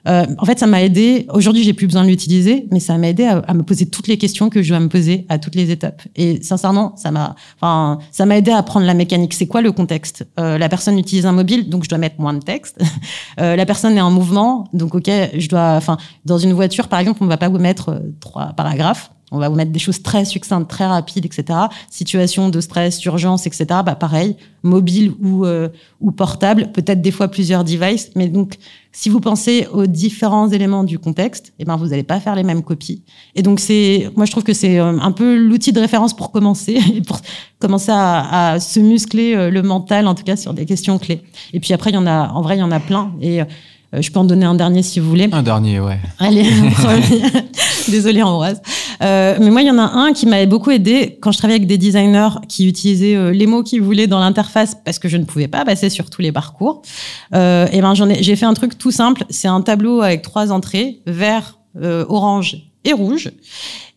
Euh, 0.06 0.26
en 0.38 0.44
fait, 0.44 0.58
ça 0.58 0.66
m'a 0.66 0.82
aidé. 0.82 1.26
Aujourd'hui, 1.32 1.64
j'ai 1.64 1.72
plus 1.72 1.86
besoin 1.86 2.04
de 2.04 2.08
l'utiliser, 2.08 2.66
mais 2.70 2.80
ça 2.80 2.96
m'a 2.98 3.08
aidé 3.08 3.24
à, 3.24 3.54
me 3.54 3.62
poser 3.62 3.86
toutes 3.86 4.08
les 4.08 4.18
questions 4.18 4.50
que 4.50 4.62
je 4.62 4.68
dois 4.68 4.80
me 4.80 4.88
poser 4.88 5.26
à 5.28 5.38
toutes 5.38 5.54
les 5.54 5.70
étapes. 5.70 6.02
Et 6.14 6.42
sincèrement, 6.42 6.94
ça 6.96 7.10
m'a, 7.10 7.34
enfin, 7.60 7.98
ça 8.10 8.26
m'a 8.26 8.36
aidé 8.36 8.50
à 8.50 8.58
apprendre 8.58 8.86
la 8.86 8.94
mécanique. 8.94 9.34
C'est 9.34 9.46
quoi 9.46 9.62
le 9.62 9.72
contexte? 9.72 10.26
Euh, 10.38 10.58
La 10.58 10.68
personne 10.68 10.98
utilise 10.98 11.26
un 11.26 11.32
mobile, 11.32 11.68
donc 11.68 11.84
je 11.84 11.88
dois 11.88 11.98
mettre 11.98 12.20
moins 12.20 12.34
de 12.34 12.40
texte. 12.40 12.78
euh, 13.40 13.56
la 13.56 13.66
personne 13.66 13.96
est 13.96 14.00
en 14.00 14.10
mouvement, 14.10 14.68
donc 14.72 14.94
ok, 14.94 15.10
je 15.36 15.48
dois, 15.48 15.74
enfin, 15.76 15.96
dans 16.24 16.38
une 16.38 16.52
voiture, 16.52 16.88
par 16.88 17.00
exemple, 17.00 17.18
on 17.22 17.26
va 17.26 17.36
pas 17.36 17.48
vous 17.48 17.58
mettre 17.58 17.90
euh, 17.90 17.98
trois 18.20 18.52
paragraphes. 18.52 19.10
On 19.32 19.38
va 19.38 19.48
vous 19.48 19.56
mettre 19.56 19.72
des 19.72 19.80
choses 19.80 20.02
très 20.02 20.24
succinctes, 20.24 20.70
très 20.70 20.86
rapides, 20.86 21.24
etc. 21.24 21.58
Situation 21.90 22.48
de 22.48 22.60
stress, 22.60 22.98
d'urgence, 22.98 23.46
etc. 23.46 23.66
Bah 23.84 23.96
pareil, 23.96 24.36
mobile 24.62 25.12
ou 25.20 25.44
euh, 25.44 25.68
ou 26.00 26.12
portable, 26.12 26.70
peut-être 26.72 27.02
des 27.02 27.10
fois 27.10 27.26
plusieurs 27.26 27.64
devices. 27.64 28.10
Mais 28.14 28.28
donc, 28.28 28.54
si 28.92 29.08
vous 29.08 29.18
pensez 29.18 29.66
aux 29.72 29.86
différents 29.86 30.48
éléments 30.48 30.84
du 30.84 31.00
contexte, 31.00 31.52
eh 31.58 31.64
ben 31.64 31.74
vous 31.76 31.88
n'allez 31.88 32.04
pas 32.04 32.20
faire 32.20 32.36
les 32.36 32.44
mêmes 32.44 32.62
copies. 32.62 33.02
Et 33.34 33.42
donc 33.42 33.58
c'est, 33.58 34.10
moi 34.14 34.26
je 34.26 34.30
trouve 34.30 34.44
que 34.44 34.54
c'est 34.54 34.78
euh, 34.78 34.96
un 35.00 35.10
peu 35.10 35.36
l'outil 35.36 35.72
de 35.72 35.80
référence 35.80 36.14
pour 36.14 36.30
commencer, 36.30 36.78
pour 37.06 37.20
commencer 37.58 37.92
à, 37.92 38.58
se 38.60 38.78
muscler 38.78 39.34
euh, 39.34 39.50
le 39.50 39.62
mental, 39.62 40.06
en 40.06 40.14
tout 40.14 40.24
cas 40.24 40.36
sur 40.36 40.54
des 40.54 40.66
questions 40.66 40.98
clés. 41.00 41.22
Et 41.52 41.58
puis 41.58 41.74
après, 41.74 41.90
il 41.90 41.94
y 41.94 41.98
en 41.98 42.06
a, 42.06 42.28
en 42.28 42.42
vrai, 42.42 42.56
il 42.56 42.60
y 42.60 42.62
en 42.62 42.70
a 42.70 42.80
plein. 42.80 43.12
Et 43.20 43.40
euh, 43.94 44.02
je 44.02 44.10
peux 44.10 44.18
en 44.18 44.24
donner 44.24 44.46
un 44.46 44.54
dernier 44.54 44.82
si 44.82 45.00
vous 45.00 45.08
voulez. 45.08 45.28
Un 45.30 45.42
dernier, 45.42 45.80
ouais. 45.80 45.98
Allez, 46.18 46.44
désolé 47.88 48.22
Ambroise. 48.22 48.60
Euh, 49.02 49.36
mais 49.40 49.50
moi, 49.50 49.62
il 49.62 49.68
y 49.68 49.70
en 49.70 49.78
a 49.78 49.82
un 49.82 50.12
qui 50.12 50.26
m'avait 50.26 50.46
beaucoup 50.46 50.70
aidé 50.70 51.18
quand 51.20 51.32
je 51.32 51.38
travaillais 51.38 51.58
avec 51.58 51.68
des 51.68 51.78
designers 51.78 52.40
qui 52.48 52.68
utilisaient 52.68 53.16
euh, 53.16 53.30
les 53.30 53.46
mots 53.46 53.62
qu'ils 53.62 53.82
voulaient 53.82 54.06
dans 54.06 54.18
l'interface 54.18 54.76
parce 54.84 54.98
que 54.98 55.08
je 55.08 55.16
ne 55.16 55.24
pouvais 55.24 55.48
pas 55.48 55.64
passer 55.64 55.90
sur 55.90 56.10
tous 56.10 56.22
les 56.22 56.32
parcours. 56.32 56.82
Euh, 57.34 57.66
et 57.72 57.80
ben, 57.80 57.94
j'en 57.94 58.08
ai, 58.08 58.22
j'ai 58.22 58.36
fait 58.36 58.46
un 58.46 58.54
truc 58.54 58.78
tout 58.78 58.90
simple. 58.90 59.24
C'est 59.30 59.48
un 59.48 59.60
tableau 59.60 60.00
avec 60.02 60.22
trois 60.22 60.52
entrées, 60.52 61.00
vert, 61.06 61.58
euh, 61.80 62.04
orange 62.08 62.56
et 62.86 62.92
rouge. 62.92 63.30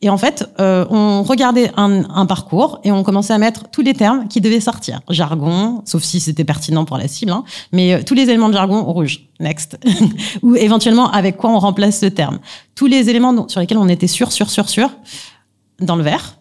Et 0.01 0.09
en 0.09 0.17
fait, 0.17 0.49
euh, 0.59 0.85
on 0.89 1.23
regardait 1.23 1.71
un, 1.77 2.25
parcours 2.25 2.79
et 2.83 2.91
on 2.91 3.03
commençait 3.03 3.33
à 3.33 3.37
mettre 3.37 3.69
tous 3.69 3.81
les 3.81 3.93
termes 3.93 4.27
qui 4.27 4.41
devaient 4.41 4.59
sortir. 4.59 5.01
Jargon, 5.09 5.81
sauf 5.85 6.03
si 6.03 6.19
c'était 6.19 6.43
pertinent 6.43 6.85
pour 6.85 6.97
la 6.97 7.07
cible, 7.07 7.31
hein, 7.31 7.43
mais 7.71 7.93
euh, 7.93 8.03
tous 8.05 8.13
les 8.13 8.23
éléments 8.23 8.49
de 8.49 8.53
jargon 8.53 8.83
rouge. 8.83 9.27
Next. 9.39 9.77
Ou 10.41 10.55
éventuellement 10.55 11.09
avec 11.11 11.37
quoi 11.37 11.51
on 11.51 11.59
remplace 11.59 11.99
ce 11.99 12.07
terme. 12.07 12.39
Tous 12.75 12.87
les 12.87 13.09
éléments 13.09 13.47
sur 13.47 13.59
lesquels 13.59 13.77
on 13.77 13.87
était 13.87 14.07
sûr, 14.07 14.31
sûr, 14.31 14.49
sûr, 14.49 14.67
sûr, 14.67 14.89
dans 15.79 15.95
le 15.95 16.03
vert. 16.03 16.37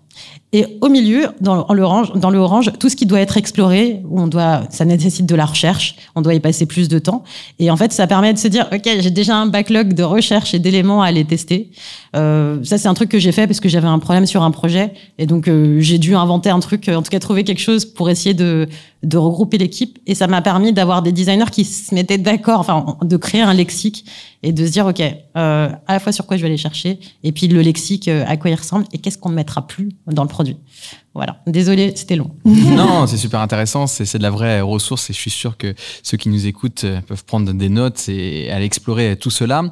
Et 0.55 0.79
au 0.81 0.89
milieu, 0.89 1.27
dans 1.43 1.67
l'orange, 1.75 2.13
dans 2.15 2.31
le 2.31 2.39
orange, 2.39 2.73
tout 2.81 2.89
ce 2.89 2.97
qui 2.97 3.05
doit 3.05 3.21
être 3.21 3.37
exploré, 3.37 4.03
on 4.11 4.27
doit, 4.27 4.63
ça 4.71 4.87
nécessite 4.87 5.27
de 5.27 5.35
la 5.35 5.45
recherche, 5.45 5.97
on 6.15 6.23
doit 6.23 6.33
y 6.33 6.41
passer 6.41 6.65
plus 6.65 6.89
de 6.89 6.99
temps. 6.99 7.23
Et 7.59 7.71
en 7.71 7.77
fait, 7.77 7.93
ça 7.93 8.07
permet 8.07 8.33
de 8.33 8.39
se 8.39 8.49
dire, 8.49 8.67
ok, 8.73 8.89
j'ai 9.01 9.11
déjà 9.11 9.37
un 9.37 9.47
backlog 9.47 9.93
de 9.93 10.03
recherche 10.03 10.55
et 10.55 10.59
d'éléments 10.59 11.03
à 11.03 11.09
aller 11.09 11.27
tester. 11.27 11.71
Euh, 12.17 12.65
ça, 12.65 12.79
c'est 12.79 12.89
un 12.89 12.95
truc 12.95 13.11
que 13.11 13.19
j'ai 13.19 13.33
fait 13.33 13.47
parce 13.47 13.61
que 13.61 13.69
j'avais 13.69 13.89
un 13.89 13.99
problème 13.99 14.25
sur 14.25 14.43
un 14.43 14.51
projet, 14.51 14.95
et 15.19 15.27
donc 15.27 15.49
euh, 15.49 15.81
j'ai 15.81 15.99
dû 15.99 16.15
inventer 16.15 16.49
un 16.49 16.61
truc, 16.61 16.89
en 16.89 17.03
tout 17.03 17.11
cas 17.11 17.19
trouver 17.19 17.45
quelque 17.45 17.61
chose 17.61 17.85
pour 17.85 18.09
essayer 18.09 18.33
de 18.33 18.69
de 19.03 19.17
regrouper 19.17 19.59
l'équipe. 19.59 19.99
Et 20.07 20.15
ça 20.15 20.27
m'a 20.27 20.43
permis 20.43 20.73
d'avoir 20.73 21.03
des 21.03 21.13
designers 21.13 21.51
qui 21.53 21.65
se 21.65 21.95
mettaient 21.95 22.19
d'accord, 22.19 22.61
enfin, 22.61 22.99
de 23.03 23.17
créer 23.17 23.43
un 23.43 23.55
lexique 23.55 24.05
et 24.43 24.53
de 24.53 24.67
se 24.67 24.73
dire, 24.73 24.87
OK, 24.87 25.01
euh, 25.01 25.69
à 25.87 25.93
la 25.93 26.01
fois 26.01 26.13
sur 26.13 26.27
quoi 26.27 26.37
je 26.37 26.43
vais 26.43 26.49
aller 26.49 26.57
chercher, 26.57 26.99
et 27.23 27.33
puis 27.33 27.49
le 27.49 27.61
lexique, 27.61 28.09
euh, 28.09 28.25
à 28.27 28.37
quoi 28.37 28.51
il 28.51 28.55
ressemble, 28.55 28.85
et 28.93 28.99
qu'est-ce 28.99 29.19
qu'on 29.19 29.31
ne 29.31 29.35
mettra 29.35 29.67
plus 29.67 29.91
dans 30.07 30.23
le 30.23 30.29
Voilà. 31.15 31.41
Désolé, 31.47 31.93
c'était 31.97 32.17
long. 32.17 32.31
non, 32.45 33.07
c'est 33.07 33.17
super 33.17 33.41
intéressant. 33.41 33.87
C'est 33.87 34.19
de 34.19 34.23
la 34.23 34.31
vraie 34.31 34.61
ressource 34.61 35.11
et 35.11 35.13
je 35.13 35.19
suis 35.19 35.31
sûr 35.31 35.57
que 35.57 35.75
ceux 36.03 36.17
qui 36.17 36.29
nous 36.29 36.47
écoutent 36.47 36.85
euh, 36.85 37.01
peuvent 37.01 37.25
prendre 37.25 37.53
des 37.53 37.69
notes 37.69 38.09
et 38.09 38.51
aller 38.51 38.65
explorer 38.65 39.17
tout 39.17 39.31
cela 39.31 39.63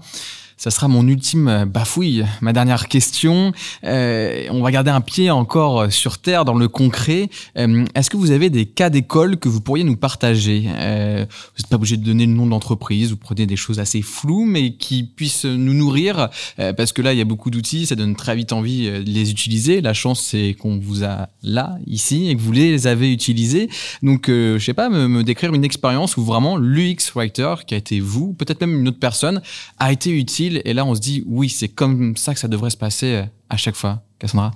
ça 0.57 0.71
sera 0.71 0.89
mon 0.89 1.07
ultime 1.07 1.49
euh, 1.49 1.67
bafouille. 1.67 2.25
Ma 2.41 2.53
dernière 2.53 2.89
question. 2.89 3.53
Euh, 3.85 4.47
on 4.51 4.63
va 4.63 4.71
garder 4.71 4.91
un 4.91 5.03
pied 5.03 5.31
encore 5.31 5.83
euh, 5.83 5.91
sur 5.91 6.19
terre 6.19 6.47
dans 6.47 6.55
le 6.55 6.67
concret. 6.69 7.29
Est-ce 7.55 8.09
que 8.09 8.17
vous 8.17 8.31
avez 8.31 8.49
des 8.49 8.65
cas 8.65 8.89
d'école 8.91 9.37
que 9.37 9.49
vous 9.49 9.61
pourriez 9.61 9.85
nous 9.85 9.97
partager? 9.97 10.63
Vous 10.63 10.69
n'êtes 10.69 11.69
pas 11.69 11.77
obligé 11.77 11.97
de 11.97 12.05
donner 12.05 12.27
le 12.27 12.33
nom 12.33 12.47
de 12.47 12.51
l'entreprise. 12.51 13.11
Vous 13.11 13.17
prenez 13.17 13.47
des 13.47 13.57
choses 13.57 13.79
assez 13.79 14.03
floues, 14.03 14.45
mais 14.45 14.75
qui 14.75 15.05
puissent 15.05 15.45
nous 15.45 15.75
nourrir. 15.75 16.29
Parce 16.57 16.93
que 16.93 17.03
là, 17.03 17.13
il 17.13 17.19
y 17.19 17.23
a 17.23 17.25
beaucoup 17.25 17.51
d'outils. 17.51 17.87
Ça 17.87 17.95
donne 17.95 18.15
très 18.15 18.37
vite 18.37 18.53
envie 18.53 18.87
de 18.87 19.11
les 19.11 19.31
utiliser. 19.31 19.81
La 19.81 19.95
chance, 19.95 20.23
c'est 20.23 20.55
qu'on 20.59 20.79
vous 20.79 21.05
a 21.05 21.29
là, 21.43 21.77
ici, 21.87 22.29
et 22.29 22.37
que 22.37 22.41
vous 22.41 22.53
les 22.53 22.87
avez 22.87 23.13
utilisés. 23.13 23.69
Donc, 24.03 24.27
je 24.29 24.59
sais 24.59 24.75
pas, 24.75 24.89
me 24.89 25.23
décrire 25.23 25.55
une 25.55 25.65
expérience 25.65 26.17
où 26.17 26.25
vraiment 26.25 26.57
l'UX 26.57 27.13
Writer, 27.15 27.55
qui 27.67 27.75
a 27.75 27.79
été 27.79 28.01
vous, 28.01 28.35
peut-être 28.35 28.61
même 28.61 28.81
une 28.81 28.89
autre 28.89 29.01
personne, 29.01 29.41
a 29.79 29.93
été 29.93 30.11
utile 30.11 30.46
et 30.65 30.75
là, 30.75 30.85
on 30.85 30.95
se 30.95 31.01
dit, 31.01 31.25
oui, 31.27 31.49
c'est 31.49 31.69
comme 31.69 32.17
ça 32.17 32.35
que 32.35 32.41
ça 32.41 32.49
devrait 32.49 32.71
se 32.71 32.77
passer 32.77 33.15
euh, 33.15 33.23
à 33.51 33.57
chaque 33.57 33.77
fois. 33.77 34.03
Cassandra 34.19 34.53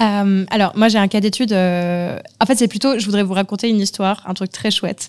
euh, 0.00 0.44
alors, 0.50 0.72
moi, 0.74 0.88
j'ai 0.88 0.98
un 0.98 1.06
cas 1.06 1.20
d'étude. 1.20 1.52
Euh, 1.52 2.18
en 2.40 2.46
fait, 2.46 2.56
c'est 2.56 2.66
plutôt, 2.66 2.98
je 2.98 3.04
voudrais 3.04 3.22
vous 3.22 3.34
raconter 3.34 3.68
une 3.68 3.80
histoire, 3.80 4.20
un 4.26 4.34
truc 4.34 4.50
très 4.50 4.72
chouette, 4.72 5.08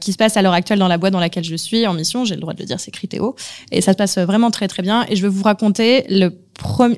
qui 0.00 0.12
se 0.12 0.16
passe 0.16 0.36
à 0.36 0.42
l'heure 0.42 0.52
actuelle 0.52 0.78
dans 0.78 0.86
la 0.86 0.96
boîte 0.96 1.12
dans 1.12 1.18
laquelle 1.18 1.42
je 1.42 1.56
suis 1.56 1.84
en 1.84 1.92
mission. 1.92 2.24
J'ai 2.24 2.36
le 2.36 2.40
droit 2.40 2.54
de 2.54 2.60
le 2.60 2.66
dire, 2.66 2.78
c'est 2.78 2.92
Critéo. 2.92 3.34
Et 3.72 3.80
ça 3.80 3.94
se 3.94 3.96
passe 3.96 4.16
vraiment 4.18 4.52
très, 4.52 4.68
très 4.68 4.84
bien. 4.84 5.04
Et 5.08 5.16
je 5.16 5.22
vais 5.22 5.28
vous 5.28 5.42
raconter 5.42 6.04
le 6.08 6.28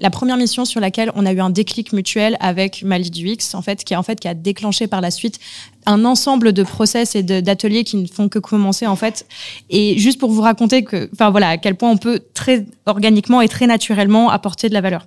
la 0.00 0.10
première 0.10 0.36
mission 0.36 0.64
sur 0.64 0.80
laquelle 0.80 1.12
on 1.14 1.26
a 1.26 1.32
eu 1.32 1.40
un 1.40 1.50
déclic 1.50 1.92
mutuel 1.92 2.36
avec 2.40 2.84
du 2.84 3.28
X, 3.28 3.54
en 3.54 3.62
fait, 3.62 3.84
qui 3.84 3.94
en 3.96 4.02
fait, 4.02 4.20
qui 4.20 4.28
a 4.28 4.34
déclenché 4.34 4.86
par 4.86 5.00
la 5.00 5.10
suite 5.10 5.38
un 5.86 6.04
ensemble 6.04 6.52
de 6.52 6.62
process 6.62 7.14
et 7.14 7.22
d'ateliers 7.22 7.84
qui 7.84 7.96
ne 7.96 8.06
font 8.06 8.28
que 8.28 8.38
commencer, 8.38 8.86
en 8.86 8.96
fait. 8.96 9.26
Et 9.70 9.98
juste 9.98 10.18
pour 10.18 10.30
vous 10.30 10.42
raconter 10.42 10.84
que, 10.84 11.08
enfin 11.14 11.30
voilà, 11.30 11.48
à 11.50 11.56
quel 11.56 11.74
point 11.74 11.90
on 11.90 11.96
peut 11.96 12.20
très 12.34 12.66
organiquement 12.86 13.40
et 13.40 13.48
très 13.48 13.66
naturellement 13.66 14.30
apporter 14.30 14.68
de 14.68 14.74
la 14.74 14.80
valeur. 14.80 15.06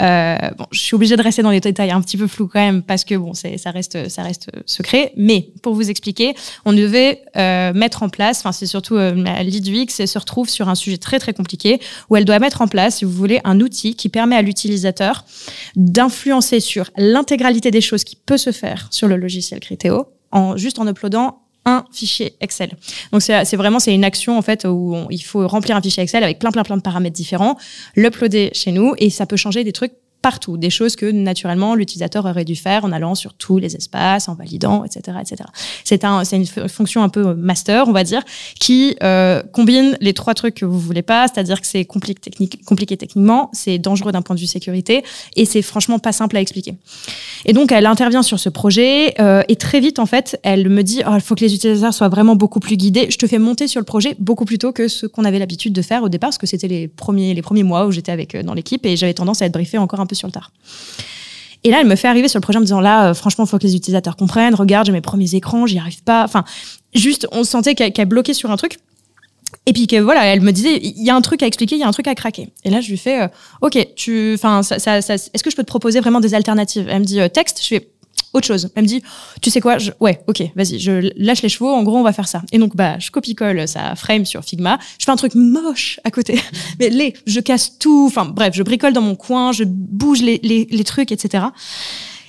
Euh, 0.00 0.36
bon, 0.56 0.66
je 0.70 0.78
suis 0.78 0.94
obligée 0.94 1.16
de 1.16 1.22
rester 1.22 1.42
dans 1.42 1.50
les 1.50 1.60
détails 1.60 1.90
un 1.90 2.00
petit 2.00 2.16
peu 2.16 2.26
flous 2.26 2.48
quand 2.48 2.60
même 2.60 2.82
parce 2.82 3.04
que 3.04 3.14
bon, 3.14 3.32
ça 3.34 3.70
reste, 3.70 4.08
ça 4.08 4.22
reste 4.22 4.50
secret. 4.66 5.12
Mais 5.16 5.48
pour 5.62 5.74
vous 5.74 5.90
expliquer, 5.90 6.34
on 6.64 6.72
devait 6.72 7.22
euh, 7.36 7.72
mettre 7.72 8.02
en 8.02 8.08
place, 8.08 8.40
enfin 8.40 8.52
c'est 8.52 8.66
surtout 8.66 8.96
euh, 8.96 9.14
Mali 9.14 9.60
du 9.60 9.74
X, 9.74 10.00
elle 10.00 10.08
se 10.08 10.18
retrouve 10.18 10.48
sur 10.48 10.68
un 10.68 10.74
sujet 10.74 10.98
très 10.98 11.18
très 11.18 11.32
compliqué 11.32 11.80
où 12.10 12.16
elle 12.16 12.24
doit 12.24 12.38
mettre 12.38 12.62
en 12.62 12.68
place, 12.68 12.98
si 12.98 13.04
vous 13.04 13.12
voulez, 13.12 13.40
un 13.44 13.60
outil 13.60 13.75
qui 13.82 14.08
permet 14.08 14.36
à 14.36 14.42
l'utilisateur 14.42 15.24
d'influencer 15.76 16.60
sur 16.60 16.90
l'intégralité 16.96 17.70
des 17.70 17.80
choses 17.80 18.04
qui 18.04 18.16
peut 18.16 18.38
se 18.38 18.52
faire 18.52 18.88
sur 18.90 19.08
le 19.08 19.16
logiciel 19.16 19.60
Criteo 19.60 20.06
en 20.32 20.56
juste 20.56 20.78
en 20.78 20.86
uploadant 20.86 21.42
un 21.64 21.84
fichier 21.92 22.36
Excel. 22.40 22.76
Donc 23.12 23.22
c'est 23.22 23.56
vraiment 23.56 23.80
c'est 23.80 23.94
une 23.94 24.04
action 24.04 24.38
en 24.38 24.42
fait 24.42 24.64
où 24.64 24.96
il 25.10 25.22
faut 25.22 25.46
remplir 25.46 25.76
un 25.76 25.82
fichier 25.82 26.02
Excel 26.02 26.22
avec 26.22 26.38
plein 26.38 26.52
plein 26.52 26.62
plein 26.62 26.76
de 26.76 26.82
paramètres 26.82 27.16
différents, 27.16 27.58
l'uploader 27.96 28.50
chez 28.52 28.72
nous 28.72 28.94
et 28.98 29.10
ça 29.10 29.26
peut 29.26 29.36
changer 29.36 29.64
des 29.64 29.72
trucs 29.72 29.92
partout, 30.22 30.56
des 30.56 30.70
choses 30.70 30.96
que 30.96 31.06
naturellement 31.06 31.74
l'utilisateur 31.74 32.24
aurait 32.24 32.44
dû 32.44 32.56
faire 32.56 32.84
en 32.84 32.92
allant 32.92 33.14
sur 33.14 33.34
tous 33.34 33.58
les 33.58 33.76
espaces, 33.76 34.28
en 34.28 34.34
validant, 34.34 34.84
etc., 34.84 35.18
etc. 35.20 35.44
C'est 35.84 36.04
un, 36.04 36.22
une 36.24 36.46
fonction 36.68 37.02
un 37.02 37.08
peu 37.08 37.34
master, 37.34 37.88
on 37.88 37.92
va 37.92 38.04
dire, 38.04 38.22
qui 38.58 38.96
euh, 39.02 39.42
combine 39.52 39.96
les 40.00 40.14
trois 40.14 40.34
trucs 40.34 40.56
que 40.56 40.64
vous 40.64 40.80
voulez 40.80 41.02
pas, 41.02 41.28
c'est-à-dire 41.28 41.60
que 41.60 41.66
c'est 41.66 41.84
compliqué, 41.84 42.20
technique, 42.20 42.64
compliqué 42.64 42.96
techniquement, 42.96 43.50
c'est 43.52 43.78
dangereux 43.78 44.12
d'un 44.12 44.22
point 44.22 44.34
de 44.34 44.40
vue 44.40 44.46
sécurité, 44.46 45.04
et 45.36 45.44
c'est 45.44 45.62
franchement 45.62 45.98
pas 45.98 46.12
simple 46.12 46.36
à 46.36 46.40
expliquer. 46.40 46.74
Et 47.44 47.52
donc 47.52 47.72
elle 47.72 47.86
intervient 47.86 48.22
sur 48.22 48.38
ce 48.38 48.48
projet, 48.48 49.14
euh, 49.20 49.42
et 49.48 49.56
très 49.56 49.80
vite 49.80 49.98
en 49.98 50.06
fait, 50.06 50.38
elle 50.42 50.68
me 50.68 50.82
dit, 50.82 51.02
oh, 51.06 51.12
il 51.14 51.20
faut 51.20 51.34
que 51.34 51.44
les 51.44 51.54
utilisateurs 51.54 51.94
soient 51.94 52.08
vraiment 52.08 52.36
beaucoup 52.36 52.60
plus 52.60 52.76
guidés. 52.76 53.06
Je 53.10 53.18
te 53.18 53.26
fais 53.26 53.38
monter 53.38 53.68
sur 53.68 53.80
le 53.80 53.84
projet 53.84 54.16
beaucoup 54.18 54.44
plus 54.44 54.58
tôt 54.58 54.72
que 54.72 54.88
ce 54.88 55.06
qu'on 55.06 55.24
avait 55.24 55.38
l'habitude 55.38 55.72
de 55.72 55.82
faire 55.82 56.02
au 56.02 56.08
départ, 56.08 56.28
parce 56.28 56.38
que 56.38 56.46
c'était 56.46 56.68
les 56.68 56.88
premiers 56.88 57.34
les 57.34 57.42
premiers 57.42 57.62
mois 57.62 57.86
où 57.86 57.92
j'étais 57.92 58.12
avec 58.12 58.34
euh, 58.34 58.42
dans 58.42 58.54
l'équipe, 58.54 58.84
et 58.86 58.96
j'avais 58.96 59.14
tendance 59.14 59.42
à 59.42 59.46
être 59.46 59.52
briefée 59.52 59.78
encore 59.78 60.00
un 60.00 60.05
peu 60.06 60.14
sur 60.14 60.28
le 60.28 60.32
tard. 60.32 60.50
Et 61.64 61.70
là, 61.70 61.78
elle 61.80 61.86
me 61.86 61.96
fait 61.96 62.08
arriver 62.08 62.28
sur 62.28 62.38
le 62.38 62.42
projet 62.42 62.58
en 62.58 62.60
me 62.60 62.66
disant 62.66 62.80
là, 62.80 63.10
euh, 63.10 63.14
franchement, 63.14 63.44
il 63.44 63.48
faut 63.48 63.58
que 63.58 63.64
les 63.64 63.74
utilisateurs 63.74 64.16
comprennent. 64.16 64.54
Regarde, 64.54 64.86
j'ai 64.86 64.92
mes 64.92 65.00
premiers 65.00 65.34
écrans, 65.34 65.66
j'y 65.66 65.78
arrive 65.78 66.02
pas. 66.04 66.22
Enfin, 66.22 66.44
juste, 66.94 67.26
on 67.32 67.44
sentait 67.44 67.74
qu'elle 67.74 68.06
bloquait 68.06 68.34
sur 68.34 68.50
un 68.50 68.56
truc. 68.56 68.78
Et 69.64 69.72
puis 69.72 69.86
que 69.86 69.96
voilà, 69.96 70.24
elle 70.26 70.42
me 70.42 70.52
disait, 70.52 70.78
il 70.80 71.02
y 71.02 71.10
a 71.10 71.16
un 71.16 71.20
truc 71.20 71.42
à 71.42 71.46
expliquer, 71.46 71.76
il 71.76 71.80
y 71.80 71.84
a 71.84 71.88
un 71.88 71.92
truc 71.92 72.06
à 72.06 72.14
craquer. 72.14 72.48
Et 72.64 72.70
là, 72.70 72.80
je 72.80 72.88
lui 72.88 72.98
fais, 72.98 73.22
euh, 73.22 73.28
ok, 73.62 73.94
tu, 73.96 74.34
enfin, 74.34 74.60
est-ce 74.60 75.42
que 75.42 75.50
je 75.50 75.56
peux 75.56 75.62
te 75.62 75.68
proposer 75.68 76.00
vraiment 76.00 76.20
des 76.20 76.34
alternatives? 76.34 76.86
Elle 76.88 77.00
me 77.00 77.04
dit 77.04 77.20
euh, 77.20 77.28
texte. 77.28 77.60
Je 77.62 77.66
fais, 77.66 77.88
autre 78.36 78.46
chose. 78.46 78.70
Elle 78.74 78.84
me 78.84 78.88
dit, 78.88 79.02
tu 79.40 79.50
sais 79.50 79.60
quoi, 79.60 79.76
ouais, 80.00 80.20
ok, 80.26 80.42
vas-y, 80.54 80.78
je 80.78 81.10
lâche 81.16 81.42
les 81.42 81.48
chevaux, 81.48 81.72
en 81.72 81.82
gros, 81.82 81.96
on 81.96 82.02
va 82.02 82.12
faire 82.12 82.28
ça. 82.28 82.42
Et 82.52 82.58
donc, 82.58 82.76
bah, 82.76 82.98
je 82.98 83.10
copie-colle 83.10 83.66
ça 83.66 83.94
frame 83.94 84.24
sur 84.24 84.44
Figma, 84.44 84.78
je 84.98 85.04
fais 85.04 85.10
un 85.10 85.16
truc 85.16 85.34
moche 85.34 86.00
à 86.04 86.10
côté, 86.10 86.40
mais 86.80 86.90
les, 86.90 87.14
je 87.26 87.40
casse 87.40 87.78
tout, 87.78 88.06
enfin, 88.06 88.26
bref, 88.26 88.54
je 88.54 88.62
bricole 88.62 88.92
dans 88.92 89.02
mon 89.02 89.14
coin, 89.14 89.52
je 89.52 89.64
bouge 89.64 90.22
les, 90.22 90.84
trucs, 90.84 91.10
etc. 91.10 91.46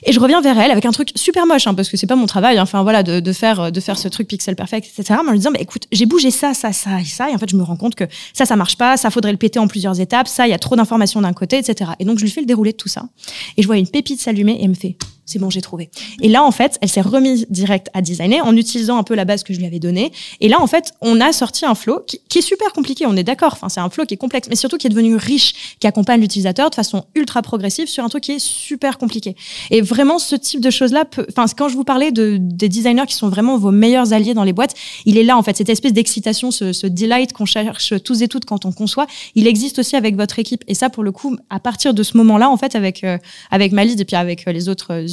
Et 0.04 0.12
je 0.12 0.20
reviens 0.20 0.42
vers 0.42 0.58
elle 0.60 0.72
avec 0.72 0.86
un 0.86 0.92
truc 0.92 1.10
super 1.16 1.46
moche, 1.46 1.68
hein, 1.68 1.74
parce 1.74 1.90
que 1.90 1.98
c'est 1.98 2.08
pas 2.08 2.16
mon 2.16 2.28
travail, 2.28 2.58
hein, 2.58 2.64
enfin 2.64 2.84
voilà, 2.84 3.04
de, 3.04 3.34
faire 3.34 3.72
de 3.72 3.80
faire 3.80 3.98
ce 3.98 4.08
truc 4.08 4.28
pixel 4.28 4.56
perfect, 4.56 4.88
etc. 4.88 5.20
Mais 5.24 5.30
en 5.30 5.32
lui 5.32 5.40
disant, 5.40 5.52
mais 5.52 5.62
écoute, 5.62 5.84
j'ai 5.92 6.06
bougé 6.06 6.32
ça, 6.32 6.54
ça, 6.54 6.72
ça 6.72 7.02
et 7.02 7.06
ça, 7.06 7.30
et 7.30 7.36
en 7.36 7.38
fait, 7.38 7.50
je 7.50 7.56
me 7.56 7.64
rends 7.64 7.76
compte 7.76 7.96
que 7.96 8.06
ça, 8.34 8.46
ça 8.46 8.56
marche 8.56 8.78
pas, 8.78 8.98
ça 8.98 9.10
faudrait 9.10 9.32
le 9.32 9.38
péter 9.38 9.60
en 9.60 9.68
plusieurs 9.68 10.00
étapes, 10.00 10.28
ça, 10.28 10.48
il 10.48 10.52
y 10.52 10.54
a 10.54 10.60
trop 10.60 10.76
d'informations 10.76 11.22
d'un 11.22 11.34
côté, 11.34 11.58
etc. 11.58 11.92
Et 12.00 12.06
donc, 12.06 12.20
je 12.20 12.24
lui 12.24 12.32
fais 12.32 12.42
le 12.42 12.48
déroulé 12.48 12.72
de 12.72 12.78
tout 12.78 12.90
ça, 12.90 13.10
et 13.58 13.62
je 13.62 13.68
vois 13.68 13.78
une 13.78 13.88
pépite 13.88 14.22
s'allumer 14.22 14.54
et 14.54 14.64
elle 14.64 14.70
me 14.70 14.76
fait, 14.76 14.98
c'est 15.28 15.40
bon, 15.40 15.50
j'ai 15.50 15.62
trouvé. 15.62 15.90
Et 16.22 16.30
là, 16.30 16.44
en 16.44 16.52
fait, 16.52 16.78
elle 16.82 16.90
s'est 16.90 17.02
remise 17.02 17.46
direct 17.50 17.90
à 17.94 18.02
designer 18.02 18.46
en 18.46 18.56
utilisant 18.56 18.98
un 18.98 19.04
peu 19.04 19.14
la 19.14 19.26
base 19.26 19.44
que 19.44 19.54
je 19.54 19.60
lui 19.60 19.66
avais 19.66 19.80
donnée. 19.80 20.12
Et 20.40 20.48
là, 20.48 20.60
en 20.62 20.68
fait, 20.68 20.94
on 21.02 21.20
a 21.20 21.34
sorti 21.34 21.66
un 21.66 21.76
flow 21.76 22.00
qui, 22.08 22.20
est 22.38 22.42
super 22.42 22.72
compliqué, 22.72 23.06
on 23.06 23.16
est 23.18 23.24
d'accord. 23.24 23.54
Enfin, 23.54 23.68
c'est 23.68 23.80
un 23.80 23.90
flow 23.90 24.06
qui 24.06 24.14
est 24.14 24.18
complexe, 24.18 24.48
mais 24.50 24.56
surtout 24.56 24.78
qui 24.78 24.88
est 24.88 24.90
devenu 24.90 25.16
riche, 25.16 25.76
qui 25.80 25.88
accompagne 25.88 26.22
l'utilisateur 26.22 26.70
de 26.70 26.76
façon 26.76 27.06
ultra 27.14 27.42
progressive 27.42 27.88
sur 27.88 28.04
un 28.04 28.10
truc 28.10 28.24
qui 28.24 28.34
est 28.34 28.40
super 28.40 28.98
compliqué. 28.98 29.36
Et 29.70 29.82
vraiment, 29.82 30.18
ce 30.18 30.36
type 30.36 30.62
de 30.62 30.70
choses-là, 30.70 31.06
enfin, 31.30 31.46
quand 31.58 31.68
je 31.68 31.76
vous 31.76 31.84
parlais 31.84 32.12
de, 32.12 32.38
des 32.40 32.70
designers 32.70 33.06
qui 33.06 33.16
sont 33.16 33.28
vraiment 33.30 33.58
vos 33.58 33.72
meilleurs 33.72 34.14
alliés 34.14 34.34
dans 34.34 34.46
les 34.46 34.54
boîtes, 34.54 34.76
il 35.06 35.18
est 35.18 35.24
là, 35.24 35.38
en 35.38 35.44
fait, 35.44 35.58
cette 35.58 35.70
espèce 35.70 35.94
d'excitation, 35.94 36.52
ce, 36.52 36.72
ce 36.72 36.88
delight 36.88 37.34
qu'on 37.34 37.46
cherche 37.46 37.94
tous 38.04 38.22
et 38.22 38.28
toutes 38.28 38.46
quand 38.46 38.66
on 38.66 38.72
conçoit, 38.72 39.08
il 39.36 39.46
existe 39.46 39.80
aussi 39.80 39.96
avec 39.98 40.16
votre 40.16 40.40
équipe. 40.40 40.64
Et 40.68 40.74
ça, 40.74 40.90
pour 40.90 41.04
le 41.04 41.12
coup, 41.12 41.36
à 41.50 41.60
partir 41.60 41.94
de 41.94 42.04
ce 42.04 42.16
moment-là, 42.18 42.50
en 42.50 42.58
fait, 42.58 42.76
avec, 42.76 43.04
euh, 43.04 43.18
avec 43.52 43.72
Malise 43.72 44.00
et 44.00 44.06
puis 44.06 44.16
avec 44.16 44.48
euh, 44.48 44.52
les 44.52 44.70
autres 44.70 44.94
euh, 44.94 45.08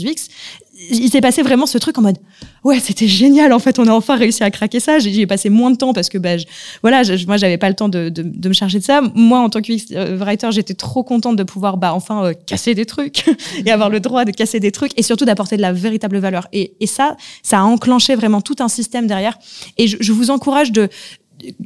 Il 0.91 1.09
s'est 1.09 1.21
passé 1.21 1.43
vraiment 1.43 1.67
ce 1.67 1.79
truc 1.79 1.97
en 1.99 2.03
mode 2.03 2.19
ouais 2.65 2.81
c'était 2.81 3.07
génial 3.07 3.53
en 3.53 3.59
fait 3.59 3.79
on 3.79 3.87
a 3.87 3.93
enfin 3.93 4.17
réussi 4.17 4.43
à 4.43 4.51
craquer 4.51 4.81
ça 4.81 4.99
j'y 4.99 5.21
ai 5.21 5.27
passé 5.27 5.49
moins 5.49 5.71
de 5.71 5.77
temps 5.77 5.93
parce 5.93 6.09
que 6.09 6.19
bah, 6.19 6.37
je, 6.37 6.47
voilà 6.83 7.03
moi 7.27 7.37
j'avais 7.37 7.59
pas 7.59 7.69
le 7.69 7.77
temps 7.77 7.89
de, 7.89 8.13
me 8.45 8.53
charger 8.53 8.81
de 8.81 8.85
ça 8.85 9.01
moi 9.15 9.39
en 9.39 9.51
tant 9.51 9.61
que 9.61 9.73
euh, 9.95 10.17
writer 10.17 10.51
j'étais 10.51 10.75
trop 10.75 11.05
contente 11.05 11.37
de 11.37 11.45
pouvoir 11.45 11.77
bah 11.77 11.95
enfin 11.95 12.25
euh, 12.25 12.33
casser 12.33 12.75
des 12.75 12.87
trucs 12.87 13.25
et 13.65 13.71
avoir 13.71 13.89
le 13.89 14.01
droit 14.01 14.25
de 14.25 14.33
casser 14.33 14.59
des 14.59 14.73
trucs 14.73 14.99
et 14.99 15.03
surtout 15.03 15.25
d'apporter 15.25 15.57
de 15.57 15.63
la 15.63 15.73
véritable 15.73 16.19
valeur 16.19 16.49
et, 16.53 16.75
ça 16.87 17.17
ça 17.43 17.61
a 17.61 17.63
enclenché 17.63 18.15
vraiment 18.15 18.41
tout 18.41 18.57
un 18.59 18.69
système 18.69 19.07
derrière 19.07 19.39
et 19.79 19.87
je, 19.87 19.97
je 20.01 20.13
vous 20.13 20.31
encourage 20.31 20.73
de 20.73 20.89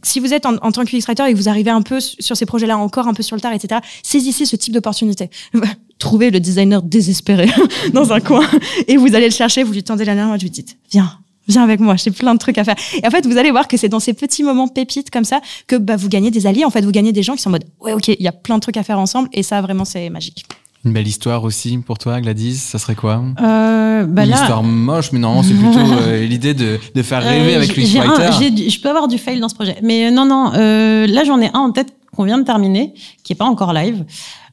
si 0.02 0.20
vous 0.20 0.34
êtes 0.34 0.46
en, 0.46 0.56
en 0.56 0.72
tant 0.72 0.84
que 0.84 0.96
writer 0.96 1.24
et 1.28 1.32
que 1.32 1.36
vous 1.36 1.48
arrivez 1.48 1.70
un 1.70 1.82
peu 1.82 2.00
sur 2.00 2.36
ces 2.36 2.46
projets-là 2.46 2.78
encore 2.78 3.08
un 3.08 3.14
peu 3.14 3.22
sur 3.22 3.36
le 3.36 3.40
tard, 3.40 3.52
etc., 3.52 3.80
saisissez 4.02 4.44
ce 4.44 4.56
type 4.56 4.74
d'opportunité. 4.74 5.30
Trouvez 5.98 6.30
le 6.30 6.40
designer 6.40 6.82
désespéré 6.82 7.48
dans 7.92 8.12
un 8.12 8.20
coin 8.20 8.46
et 8.86 8.96
vous 8.96 9.14
allez 9.14 9.26
le 9.26 9.34
chercher, 9.34 9.62
vous 9.62 9.72
lui 9.72 9.82
tendez 9.82 10.04
la 10.04 10.14
main, 10.14 10.32
vous 10.32 10.40
lui 10.40 10.50
dites, 10.50 10.76
viens, 10.90 11.10
viens 11.48 11.64
avec 11.64 11.80
moi, 11.80 11.96
j'ai 11.96 12.10
plein 12.10 12.34
de 12.34 12.38
trucs 12.38 12.58
à 12.58 12.64
faire. 12.64 12.76
Et 13.02 13.06
en 13.06 13.10
fait, 13.10 13.26
vous 13.26 13.36
allez 13.36 13.50
voir 13.50 13.66
que 13.68 13.76
c'est 13.76 13.88
dans 13.88 14.00
ces 14.00 14.12
petits 14.12 14.42
moments 14.42 14.68
pépites 14.68 15.10
comme 15.10 15.24
ça 15.24 15.40
que 15.66 15.76
bah, 15.76 15.96
vous 15.96 16.08
gagnez 16.08 16.30
des 16.30 16.46
alliés. 16.46 16.64
En 16.64 16.70
fait, 16.70 16.82
vous 16.82 16.92
gagnez 16.92 17.12
des 17.12 17.22
gens 17.22 17.34
qui 17.34 17.42
sont 17.42 17.50
en 17.50 17.52
mode, 17.52 17.64
ouais, 17.80 17.92
ok, 17.94 18.08
il 18.08 18.22
y 18.22 18.28
a 18.28 18.32
plein 18.32 18.56
de 18.56 18.60
trucs 18.60 18.76
à 18.76 18.82
faire 18.82 18.98
ensemble 18.98 19.28
et 19.32 19.42
ça, 19.42 19.60
vraiment, 19.60 19.84
c'est 19.84 20.08
magique. 20.10 20.46
Une 20.84 20.92
belle 20.92 21.08
histoire 21.08 21.42
aussi 21.42 21.76
pour 21.78 21.98
toi, 21.98 22.20
Gladys, 22.20 22.56
ça 22.56 22.78
serait 22.78 22.94
quoi? 22.94 23.20
Euh, 23.40 24.04
bah 24.04 24.22
Une 24.22 24.30
là... 24.30 24.36
histoire 24.36 24.62
moche, 24.62 25.10
mais 25.10 25.18
non, 25.18 25.42
c'est 25.42 25.54
plutôt 25.54 25.78
euh, 26.02 26.24
l'idée 26.24 26.54
de, 26.54 26.78
de, 26.94 27.02
faire 27.02 27.22
rêver 27.22 27.54
euh, 27.54 27.56
avec 27.56 27.76
les 27.76 27.84
Je 27.84 28.80
peux 28.80 28.88
avoir 28.88 29.08
du 29.08 29.18
fail 29.18 29.40
dans 29.40 29.48
ce 29.48 29.56
projet. 29.56 29.76
Mais 29.82 30.10
non, 30.12 30.24
non, 30.24 30.52
euh, 30.54 31.06
là 31.08 31.24
j'en 31.24 31.40
ai 31.40 31.48
un 31.52 31.58
en 31.58 31.72
tête 31.72 31.92
qu'on 32.18 32.24
vient 32.24 32.38
de 32.38 32.44
terminer, 32.44 32.94
qui 33.22 33.32
est 33.32 33.36
pas 33.36 33.44
encore 33.44 33.72
live. 33.72 34.04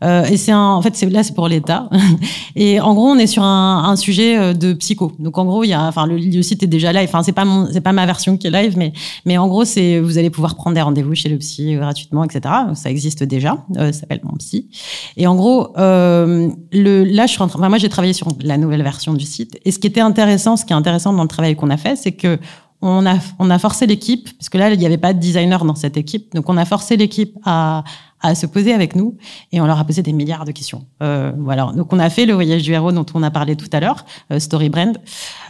Euh, 0.03 0.23
et 0.25 0.37
c'est 0.37 0.51
un, 0.51 0.67
en 0.67 0.81
fait, 0.83 0.95
c'est 0.95 1.09
là, 1.09 1.23
c'est 1.23 1.33
pour 1.33 1.47
l'État. 1.47 1.89
et 2.55 2.79
en 2.79 2.93
gros, 2.93 3.07
on 3.07 3.17
est 3.17 3.25
sur 3.25 3.41
un, 3.41 3.85
un 3.85 3.95
sujet 3.95 4.37
euh, 4.37 4.53
de 4.53 4.73
psycho. 4.73 5.13
Donc 5.17 5.39
en 5.39 5.45
gros, 5.45 5.63
il 5.63 5.69
y 5.69 5.73
a, 5.73 5.81
enfin, 5.81 6.05
le, 6.05 6.41
site 6.43 6.61
est 6.61 6.67
déjà 6.67 6.93
live. 6.93 7.09
Enfin, 7.09 7.23
c'est 7.23 7.31
pas 7.31 7.43
mon, 7.43 7.67
c'est 7.73 7.81
pas 7.81 7.91
ma 7.91 8.05
version 8.05 8.37
qui 8.37 8.45
est 8.45 8.51
live, 8.51 8.77
mais, 8.77 8.93
mais 9.25 9.39
en 9.39 9.47
gros, 9.47 9.65
c'est, 9.65 9.99
vous 9.99 10.19
allez 10.19 10.29
pouvoir 10.29 10.53
prendre 10.53 10.75
des 10.75 10.81
rendez-vous 10.83 11.15
chez 11.15 11.27
le 11.27 11.39
psy 11.39 11.73
gratuitement, 11.73 12.23
etc. 12.23 12.53
Ça 12.75 12.91
existe 12.91 13.23
déjà. 13.23 13.57
Euh, 13.77 13.91
ça 13.91 14.01
s'appelle 14.01 14.21
mon 14.21 14.37
psy. 14.37 14.69
Et 15.17 15.25
en 15.25 15.35
gros, 15.35 15.75
euh, 15.79 16.49
le, 16.71 17.03
là, 17.03 17.25
je 17.25 17.31
suis 17.31 17.41
en 17.41 17.47
train, 17.47 17.57
enfin, 17.57 17.69
moi, 17.69 17.79
j'ai 17.79 17.89
travaillé 17.89 18.13
sur 18.13 18.27
la 18.41 18.57
nouvelle 18.57 18.83
version 18.83 19.15
du 19.15 19.25
site. 19.25 19.57
Et 19.65 19.71
ce 19.71 19.79
qui 19.79 19.87
était 19.87 20.01
intéressant, 20.01 20.55
ce 20.55 20.65
qui 20.65 20.73
est 20.73 20.75
intéressant 20.75 21.13
dans 21.13 21.23
le 21.23 21.29
travail 21.29 21.55
qu'on 21.55 21.71
a 21.71 21.77
fait, 21.77 21.95
c'est 21.95 22.11
que 22.11 22.37
on 22.85 23.49
a, 23.49 23.59
forcé 23.59 23.87
l'équipe, 23.87 24.29
parce 24.37 24.49
que 24.49 24.57
là, 24.57 24.69
il 24.71 24.79
n'y 24.79 24.85
avait 24.85 24.97
pas 24.97 25.13
de 25.13 25.19
designer 25.19 25.63
dans 25.65 25.75
cette 25.75 25.97
équipe, 25.97 26.33
donc 26.33 26.49
on 26.49 26.57
a 26.57 26.65
forcé 26.65 26.97
l'équipe 26.97 27.37
à, 27.43 27.83
à 28.25 28.35
se 28.35 28.45
poser 28.45 28.73
avec 28.73 28.95
nous 28.95 29.17
et 29.51 29.61
on 29.61 29.65
leur 29.65 29.79
a 29.79 29.83
posé 29.85 30.01
des 30.01 30.13
milliards 30.13 30.45
de 30.45 30.51
questions. 30.51 30.85
Euh, 31.03 31.31
voilà. 31.37 31.71
Donc 31.75 31.93
on 31.93 31.99
a 31.99 32.09
fait 32.09 32.25
le 32.25 32.33
voyage 32.33 32.63
du 32.63 32.73
héros 32.73 32.91
dont 32.91 33.05
on 33.13 33.23
a 33.23 33.31
parlé 33.31 33.55
tout 33.55 33.69
à 33.71 33.79
l'heure, 33.79 34.05
euh, 34.31 34.39
Story 34.39 34.69
Brand. 34.69 34.97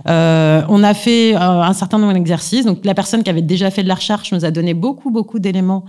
Euh, 0.07 0.61
on 0.67 0.83
a 0.83 0.93
fait 0.93 1.35
un 1.35 1.73
certain 1.73 1.97
nombre 1.97 2.13
d'exercices. 2.13 2.65
Donc 2.65 2.85
la 2.85 2.93
personne 2.93 3.23
qui 3.23 3.29
avait 3.29 3.41
déjà 3.41 3.71
fait 3.71 3.83
de 3.83 3.87
la 3.87 3.95
recherche 3.95 4.31
nous 4.31 4.45
a 4.45 4.51
donné 4.51 4.73
beaucoup 4.73 5.11
beaucoup 5.11 5.39
d'éléments 5.39 5.85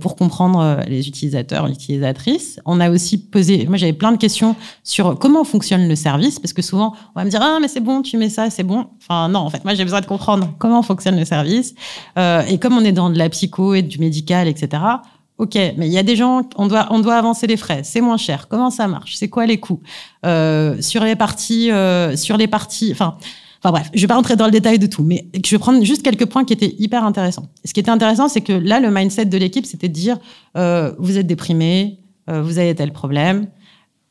pour 0.00 0.16
comprendre 0.16 0.80
les 0.88 1.08
utilisateurs, 1.08 1.66
utilisatrices. 1.66 2.60
On 2.64 2.80
a 2.80 2.90
aussi 2.90 3.18
posé, 3.18 3.66
moi 3.66 3.76
j'avais 3.76 3.92
plein 3.92 4.12
de 4.12 4.16
questions 4.16 4.56
sur 4.82 5.18
comment 5.18 5.44
fonctionne 5.44 5.88
le 5.88 5.96
service 5.96 6.38
parce 6.38 6.52
que 6.52 6.62
souvent 6.62 6.94
on 7.14 7.20
va 7.20 7.24
me 7.24 7.30
dire 7.30 7.40
ah 7.42 7.58
mais 7.60 7.68
c'est 7.68 7.80
bon 7.80 8.02
tu 8.02 8.16
mets 8.16 8.28
ça 8.28 8.50
c'est 8.50 8.62
bon. 8.62 8.86
Enfin 9.00 9.28
non 9.28 9.40
en 9.40 9.50
fait 9.50 9.64
moi 9.64 9.74
j'ai 9.74 9.84
besoin 9.84 10.00
de 10.00 10.06
comprendre 10.06 10.48
comment 10.58 10.82
fonctionne 10.82 11.16
le 11.16 11.24
service 11.24 11.74
et 12.16 12.58
comme 12.58 12.74
on 12.74 12.84
est 12.84 12.92
dans 12.92 13.10
de 13.10 13.18
la 13.18 13.28
psycho 13.28 13.74
et 13.74 13.82
du 13.82 13.98
médical 13.98 14.48
etc 14.48 14.82
Ok, 15.38 15.54
mais 15.54 15.86
il 15.86 15.92
y 15.92 15.98
a 15.98 16.02
des 16.02 16.16
gens, 16.16 16.48
on 16.56 16.66
doit, 16.66 16.86
on 16.90 17.00
doit 17.00 17.16
avancer 17.16 17.46
les 17.46 17.58
frais, 17.58 17.82
c'est 17.84 18.00
moins 18.00 18.16
cher. 18.16 18.48
Comment 18.48 18.70
ça 18.70 18.88
marche? 18.88 19.16
C'est 19.16 19.28
quoi 19.28 19.44
les 19.44 19.60
coûts? 19.60 19.80
Euh, 20.24 20.80
sur 20.80 21.04
les 21.04 21.14
parties, 21.14 21.70
euh, 21.70 22.16
sur 22.16 22.38
les 22.38 22.46
parties, 22.46 22.90
enfin, 22.90 23.18
enfin 23.62 23.70
bref, 23.70 23.90
je 23.92 24.00
vais 24.00 24.06
pas 24.06 24.14
rentrer 24.14 24.36
dans 24.36 24.46
le 24.46 24.50
détail 24.50 24.78
de 24.78 24.86
tout, 24.86 25.02
mais 25.02 25.26
je 25.44 25.50
vais 25.50 25.58
prendre 25.58 25.84
juste 25.84 26.02
quelques 26.02 26.24
points 26.24 26.46
qui 26.46 26.54
étaient 26.54 26.74
hyper 26.78 27.04
intéressants. 27.04 27.48
Ce 27.66 27.74
qui 27.74 27.80
était 27.80 27.90
intéressant, 27.90 28.28
c'est 28.28 28.40
que 28.40 28.54
là, 28.54 28.80
le 28.80 28.90
mindset 28.90 29.26
de 29.26 29.36
l'équipe, 29.36 29.66
c'était 29.66 29.88
de 29.88 29.92
dire, 29.92 30.16
euh, 30.56 30.94
vous 30.98 31.18
êtes 31.18 31.26
déprimé, 31.26 31.98
euh, 32.30 32.40
vous 32.40 32.58
avez 32.58 32.74
tel 32.74 32.92
problème. 32.92 33.48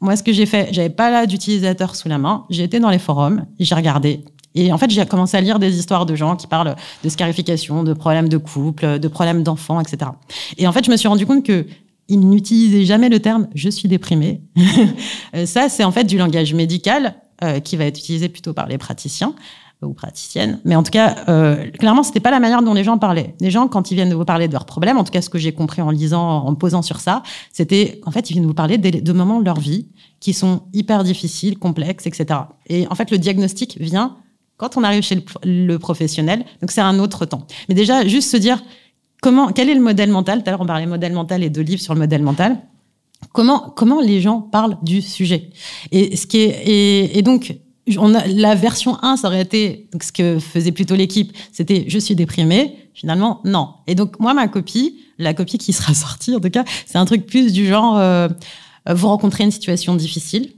Moi, 0.01 0.15
ce 0.15 0.21
que 0.21 0.31
j'ai 0.31 0.45
fait, 0.45 0.69
j'avais 0.73 0.91
pas 0.91 1.09
là 1.09 1.25
d'utilisateur 1.25 1.95
sous 1.95 2.07
la 2.07 2.19
main, 2.19 2.45
j'ai 2.51 2.63
été 2.63 2.79
dans 2.79 2.91
les 2.91 2.99
forums, 2.99 3.47
j'ai 3.59 3.73
regardé, 3.73 4.23
et 4.55 4.71
en 4.71 4.77
fait, 4.77 4.89
j'ai 4.89 5.05
commencé 5.05 5.37
à 5.37 5.41
lire 5.41 5.59
des 5.59 5.77
histoires 5.77 6.05
de 6.05 6.15
gens 6.15 6.35
qui 6.35 6.47
parlent 6.47 6.75
de 7.03 7.09
scarification, 7.09 7.83
de 7.83 7.93
problèmes 7.93 8.29
de 8.29 8.37
couple, 8.37 8.99
de 8.99 9.07
problèmes 9.07 9.43
d'enfants, 9.43 9.79
etc. 9.81 10.11
Et 10.57 10.65
en 10.65 10.71
fait, 10.71 10.85
je 10.85 10.91
me 10.91 10.97
suis 10.97 11.07
rendu 11.07 11.25
compte 11.25 11.45
que 11.45 11.65
ils 12.07 12.19
n'utilisaient 12.19 12.85
jamais 12.85 13.09
le 13.09 13.19
terme 13.19 13.47
je 13.55 13.69
suis 13.69 13.89
déprimé. 13.89 14.41
Ça, 15.45 15.69
c'est 15.69 15.83
en 15.83 15.91
fait 15.91 16.03
du 16.03 16.17
langage 16.17 16.53
médical 16.53 17.15
euh, 17.43 17.59
qui 17.59 17.77
va 17.77 17.85
être 17.85 17.99
utilisé 17.99 18.29
plutôt 18.29 18.53
par 18.53 18.67
les 18.67 18.77
praticiens 18.77 19.33
ou 19.81 19.93
praticiennes. 19.93 20.61
Mais 20.63 20.75
en 20.75 20.83
tout 20.83 20.91
cas, 20.91 21.15
euh, 21.27 21.69
clairement, 21.71 22.03
c'était 22.03 22.21
pas 22.21 22.31
la 22.31 22.39
manière 22.39 22.61
dont 22.61 22.73
les 22.73 22.83
gens 22.83 22.97
parlaient. 22.97 23.35
Les 23.41 23.51
gens, 23.51 23.67
quand 23.67 23.91
ils 23.91 23.95
viennent 23.95 24.13
vous 24.13 24.23
parler 24.23 24.47
de 24.47 24.53
leurs 24.53 24.65
problèmes, 24.65 24.97
en 24.97 25.03
tout 25.03 25.11
cas, 25.11 25.21
ce 25.21 25.29
que 25.29 25.37
j'ai 25.37 25.51
compris 25.51 25.81
en 25.81 25.89
lisant, 25.89 26.45
en 26.45 26.51
me 26.51 26.55
posant 26.55 26.81
sur 26.81 26.99
ça, 26.99 27.23
c'était 27.51 27.99
en 28.05 28.11
fait, 28.11 28.29
ils 28.29 28.33
viennent 28.33 28.45
vous 28.45 28.53
parler 28.53 28.77
de 28.77 29.13
moments 29.13 29.39
de 29.39 29.45
leur 29.45 29.59
vie 29.59 29.89
qui 30.19 30.33
sont 30.33 30.63
hyper 30.73 31.03
difficiles, 31.03 31.59
complexes, 31.59 32.07
etc. 32.07 32.39
Et 32.67 32.87
en 32.89 32.95
fait, 32.95 33.11
le 33.11 33.17
diagnostic 33.17 33.77
vient 33.79 34.15
quand 34.57 34.77
on 34.77 34.83
arrive 34.83 35.03
chez 35.03 35.15
le, 35.15 35.23
le 35.43 35.79
professionnel, 35.79 36.45
donc 36.61 36.71
c'est 36.71 36.81
un 36.81 36.99
autre 36.99 37.25
temps. 37.25 37.45
Mais 37.69 37.75
déjà, 37.75 38.07
juste 38.07 38.29
se 38.29 38.37
dire 38.37 38.63
comment, 39.21 39.51
quel 39.51 39.69
est 39.69 39.75
le 39.75 39.81
modèle 39.81 40.11
mental? 40.11 40.43
Tout 40.43 40.49
à 40.49 40.51
l'heure, 40.51 40.61
on 40.61 40.65
parlait 40.65 40.85
modèle 40.85 41.13
mental 41.13 41.43
et 41.43 41.49
de 41.49 41.61
livres 41.61 41.81
sur 41.81 41.93
le 41.93 41.99
modèle 41.99 42.21
mental. 42.21 42.57
Comment, 43.33 43.73
comment 43.75 44.01
les 44.01 44.21
gens 44.21 44.41
parlent 44.41 44.77
du 44.83 45.01
sujet? 45.01 45.49
Et 45.91 46.15
ce 46.15 46.27
qui 46.27 46.39
est, 46.39 46.67
et, 46.67 47.17
et 47.17 47.21
donc, 47.21 47.55
on 47.97 48.13
a, 48.13 48.25
la 48.27 48.55
version 48.55 48.97
1, 49.03 49.17
ça 49.17 49.27
aurait 49.27 49.41
été 49.41 49.89
donc 49.91 50.03
ce 50.03 50.11
que 50.11 50.39
faisait 50.39 50.71
plutôt 50.71 50.95
l'équipe, 50.95 51.35
c'était 51.51 51.85
je 51.87 51.99
suis 51.99 52.15
déprimé. 52.15 52.77
Finalement, 52.93 53.41
non. 53.43 53.73
Et 53.87 53.95
donc 53.95 54.19
moi, 54.19 54.33
ma 54.33 54.47
copie, 54.47 55.01
la 55.17 55.33
copie 55.33 55.57
qui 55.57 55.73
sera 55.73 55.93
sortie 56.05 56.33
en 56.35 56.39
tout 56.39 56.49
cas, 56.49 56.63
c'est 56.85 56.97
un 56.97 57.05
truc 57.05 57.25
plus 57.25 57.51
du 57.51 57.67
genre 57.67 57.97
euh, 57.97 58.27
vous 58.89 59.07
rencontrez 59.07 59.43
une 59.43 59.51
situation 59.51 59.95
difficile, 59.95 60.51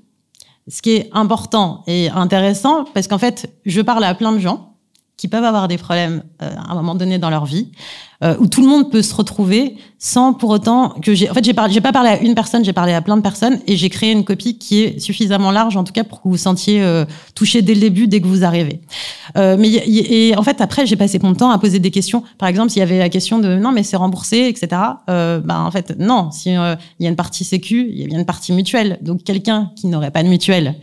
ce 0.68 0.82
qui 0.82 0.96
est 0.96 1.10
important 1.14 1.84
et 1.88 2.10
intéressant, 2.10 2.86
parce 2.94 3.08
qu'en 3.08 3.18
fait, 3.18 3.60
je 3.66 3.82
parle 3.82 4.04
à 4.04 4.14
plein 4.16 4.32
de 4.32 4.40
gens 4.40 4.77
qui 5.18 5.28
peuvent 5.28 5.44
avoir 5.44 5.68
des 5.68 5.78
problèmes 5.78 6.24
euh, 6.42 6.50
à 6.56 6.72
un 6.72 6.76
moment 6.76 6.96
donné 6.96 7.18
dans 7.18 7.30
leur 7.30 7.46
vie, 7.46 7.72
euh, 8.24 8.36
où 8.40 8.48
tout 8.48 8.62
le 8.62 8.68
monde 8.68 8.92
peut 8.92 9.02
se 9.02 9.14
retrouver 9.14 9.78
sans 10.00 10.34
pour 10.34 10.50
autant 10.52 10.90
que 11.02 11.14
j'ai. 11.14 11.30
En 11.30 11.34
fait, 11.34 11.44
j'ai 11.44 11.54
j'ai 11.70 11.82
pas 11.82 11.92
parlé 11.92 12.10
à 12.10 12.22
une 12.22 12.36
personne, 12.36 12.64
j'ai 12.64 12.74
parlé 12.74 12.94
à 12.94 13.02
plein 13.02 13.18
de 13.18 13.22
personnes 13.22 13.60
et 13.68 13.78
j'ai 13.78 13.90
créé 13.90 14.12
une 14.12 14.24
copie 14.24 14.58
qui 14.58 14.82
est 14.82 15.00
suffisamment 15.00 15.52
large, 15.52 15.76
en 15.76 15.84
tout 15.84 15.94
cas 15.94 16.04
pour 16.04 16.20
que 16.20 16.24
vous 16.26 16.32
vous 16.32 16.38
sentiez 16.38 16.82
euh, 16.82 17.06
touché 17.36 17.62
dès 17.62 17.74
le 17.74 17.80
début, 17.80 18.08
dès 18.08 18.22
que 18.22 18.28
vous 18.28 18.44
arrivez. 18.44 18.82
Euh, 19.38 19.56
mais 19.60 19.70
et 19.70 20.36
en 20.36 20.44
fait, 20.44 20.62
après, 20.62 20.86
j'ai 20.86 20.96
passé 20.96 21.20
mon 21.22 21.34
temps 21.34 21.52
à 21.52 21.58
poser 21.60 21.80
des 21.80 21.92
questions. 21.92 22.24
Par 22.38 22.50
exemple, 22.50 22.70
s'il 22.70 22.80
y 22.80 22.84
avait 22.84 23.00
la 23.00 23.10
question 23.10 23.40
de 23.40 23.56
non, 23.56 23.72
mais 23.72 23.84
c'est 23.84 23.98
remboursé, 23.98 24.48
etc. 24.48 24.82
Euh, 25.10 25.40
ben 25.40 25.62
en 25.62 25.72
fait, 25.72 25.96
non. 25.98 26.32
Si 26.32 26.56
euh, 26.56 26.76
il 27.00 27.04
y 27.04 27.08
a 27.08 27.10
une 27.10 27.16
partie 27.16 27.44
sécu, 27.44 27.88
il 27.90 28.12
y 28.12 28.16
a 28.16 28.18
une 28.18 28.26
partie 28.26 28.54
mutuelle. 28.54 28.98
Donc 29.02 29.24
quelqu'un 29.24 29.72
qui 29.76 29.88
n'aurait 29.88 30.12
pas 30.12 30.24
de 30.24 30.30
mutuelle 30.30 30.76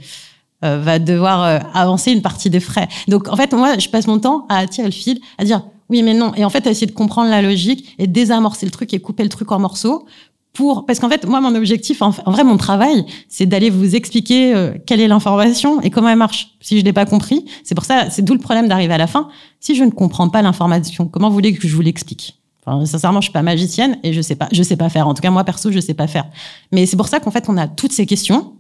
euh, 0.65 0.79
va 0.79 0.99
devoir 0.99 1.45
euh, 1.45 1.59
avancer 1.75 2.13
une 2.13 2.23
partie 2.23 2.51
des 2.51 2.61
frais. 2.61 2.89
Donc 3.09 3.29
en 3.29 3.37
fait, 3.37 3.53
moi, 3.53 3.79
je 3.79 3.89
passe 3.89 4.07
mon 4.07 4.19
temps 4.19 4.47
à 4.49 4.67
tirer 4.67 4.89
le 4.89 4.93
fil, 4.93 5.21
à 5.39 5.45
dire 5.45 5.63
oui, 5.91 6.03
mais 6.03 6.15
non, 6.15 6.33
et 6.35 6.45
en 6.45 6.51
fait, 6.51 6.67
à 6.67 6.71
essayer 6.71 6.87
de 6.87 6.93
comprendre 6.93 7.31
la 7.31 7.43
logique 7.43 7.95
et 7.99 8.07
désamorcer 8.07 8.67
le 8.67 8.73
truc 8.73 8.95
et 8.95 9.01
couper 9.01 9.23
le 9.23 9.29
truc 9.29 9.53
en 9.53 9.59
morceaux. 9.59 10.07
Pour, 10.55 10.87
parce 10.87 11.01
qu'en 11.01 11.09
fait, 11.09 11.27
moi, 11.27 11.41
mon 11.41 11.55
objectif, 11.57 12.01
en, 12.01 12.11
vrai, 12.11 12.45
mon 12.45 12.57
travail, 12.57 13.05
c'est 13.29 13.45
d'aller 13.45 13.71
vous 13.71 13.97
expliquer 13.97 14.55
euh, 14.55 14.73
quelle 14.87 15.01
est 15.01 15.09
l'information 15.09 15.81
et 15.81 15.91
comment 15.91 16.09
elle 16.09 16.17
marche. 16.17 16.55
Si 16.61 16.79
je 16.79 16.85
l'ai 16.85 16.93
pas 16.93 17.07
compris, 17.07 17.45
c'est 17.65 17.75
pour 17.75 17.85
ça, 17.85 18.09
c'est 18.09 18.23
d'où 18.23 18.35
le 18.35 18.39
problème 18.39 18.69
d'arriver 18.69 18.95
à 18.95 18.99
la 18.99 19.09
fin. 19.09 19.29
Si 19.59 19.75
je 19.75 19.83
ne 19.83 19.91
comprends 19.91 20.29
pas 20.29 20.43
l'information, 20.43 21.09
comment 21.09 21.29
vous 21.29 21.35
voulez 21.35 21.55
que 21.55 21.67
je 21.67 21.75
vous 21.75 21.83
l'explique? 21.83 22.39
Enfin, 22.65 22.87
sincèrement, 22.87 23.21
je 23.21 23.27
suis 23.27 23.33
pas 23.33 23.43
magicienne 23.43 23.99
et 24.05 24.13
je 24.13 24.21
sais 24.21 24.37
pas, 24.37 24.49
je 24.53 24.63
sais 24.63 24.77
pas 24.77 24.89
faire. 24.89 25.09
En 25.09 25.15
tout 25.15 25.23
cas, 25.23 25.31
moi 25.31 25.43
perso, 25.43 25.73
je 25.73 25.81
sais 25.81 25.93
pas 25.93 26.07
faire. 26.07 26.25
Mais 26.73 26.87
c'est 26.87 26.97
pour 26.97 27.09
ça 27.09 27.19
qu'en 27.19 27.33
fait, 27.33 27.47
on 27.49 27.57
a 27.59 27.67
toutes 27.67 27.93
ces 27.93 28.07
questions 28.07 28.53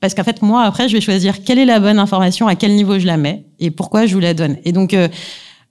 parce 0.00 0.14
qu'en 0.14 0.24
fait, 0.24 0.42
moi, 0.42 0.62
après, 0.62 0.88
je 0.88 0.94
vais 0.94 1.00
choisir 1.00 1.42
quelle 1.44 1.58
est 1.58 1.64
la 1.64 1.80
bonne 1.80 1.98
information, 1.98 2.46
à 2.46 2.54
quel 2.54 2.74
niveau 2.74 2.98
je 2.98 3.06
la 3.06 3.16
mets 3.16 3.46
et 3.58 3.70
pourquoi 3.70 4.06
je 4.06 4.14
vous 4.14 4.20
la 4.20 4.34
donne. 4.34 4.56
Et 4.64 4.72
donc, 4.72 4.94
euh, 4.94 5.08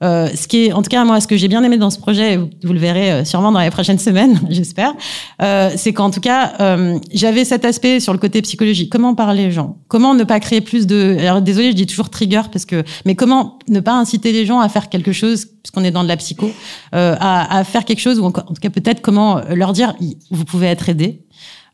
euh, 0.04 0.28
ce 0.36 0.48
qui 0.48 0.66
est, 0.66 0.74
en 0.74 0.82
tout 0.82 0.90
cas, 0.90 1.06
moi, 1.06 1.22
ce 1.22 1.28
que 1.28 1.38
j'ai 1.38 1.48
bien 1.48 1.64
aimé 1.64 1.78
dans 1.78 1.90
ce 1.90 1.98
projet, 1.98 2.38
vous 2.38 2.74
le 2.74 2.80
verrez 2.80 3.12
euh, 3.12 3.26
sûrement 3.26 3.52
dans 3.52 3.62
les 3.62 3.70
prochaines 3.70 4.00
semaines, 4.10 4.40
j'espère, 4.50 4.94
euh, 5.42 5.70
c'est 5.76 5.94
qu'en 5.94 6.12
tout 6.12 6.20
cas, 6.20 6.54
euh, 6.60 7.00
j'avais 7.14 7.46
cet 7.46 7.64
aspect 7.64 8.00
sur 8.00 8.12
le 8.12 8.20
côté 8.20 8.42
psychologie. 8.42 8.90
Comment 8.90 9.16
parler 9.16 9.46
les 9.46 9.52
gens? 9.52 9.78
Comment 9.88 10.14
ne 10.14 10.24
pas 10.24 10.40
créer 10.40 10.62
plus 10.62 10.88
de... 10.88 11.16
Alors, 11.20 11.42
désolé, 11.42 11.72
je 11.72 11.76
dis 11.76 11.86
toujours 11.86 12.10
trigger, 12.10 12.42
parce 12.52 12.66
que... 12.66 12.84
Mais 13.06 13.16
comment 13.16 13.60
ne 13.70 13.80
pas 13.80 13.94
inciter 13.94 14.32
les 14.34 14.46
gens 14.46 14.60
à 14.60 14.68
faire 14.68 14.90
quelque 14.90 15.14
chose, 15.14 15.46
puisqu'on 15.46 15.84
est 15.84 15.92
dans 15.92 16.04
de 16.04 16.10
la 16.10 16.18
psycho, 16.18 16.52
euh, 16.96 17.16
à, 17.20 17.60
à, 17.60 17.64
faire 17.64 17.86
quelque 17.86 18.02
chose, 18.02 18.20
ou 18.20 18.26
encore, 18.26 18.46
en 18.50 18.54
tout 18.54 18.62
cas, 18.62 18.70
peut-être 18.70 19.02
comment 19.02 19.42
leur 19.50 19.72
dire, 19.72 19.96
vous 20.32 20.44
pouvez 20.44 20.68
être 20.68 20.90
aidé. 20.90 21.22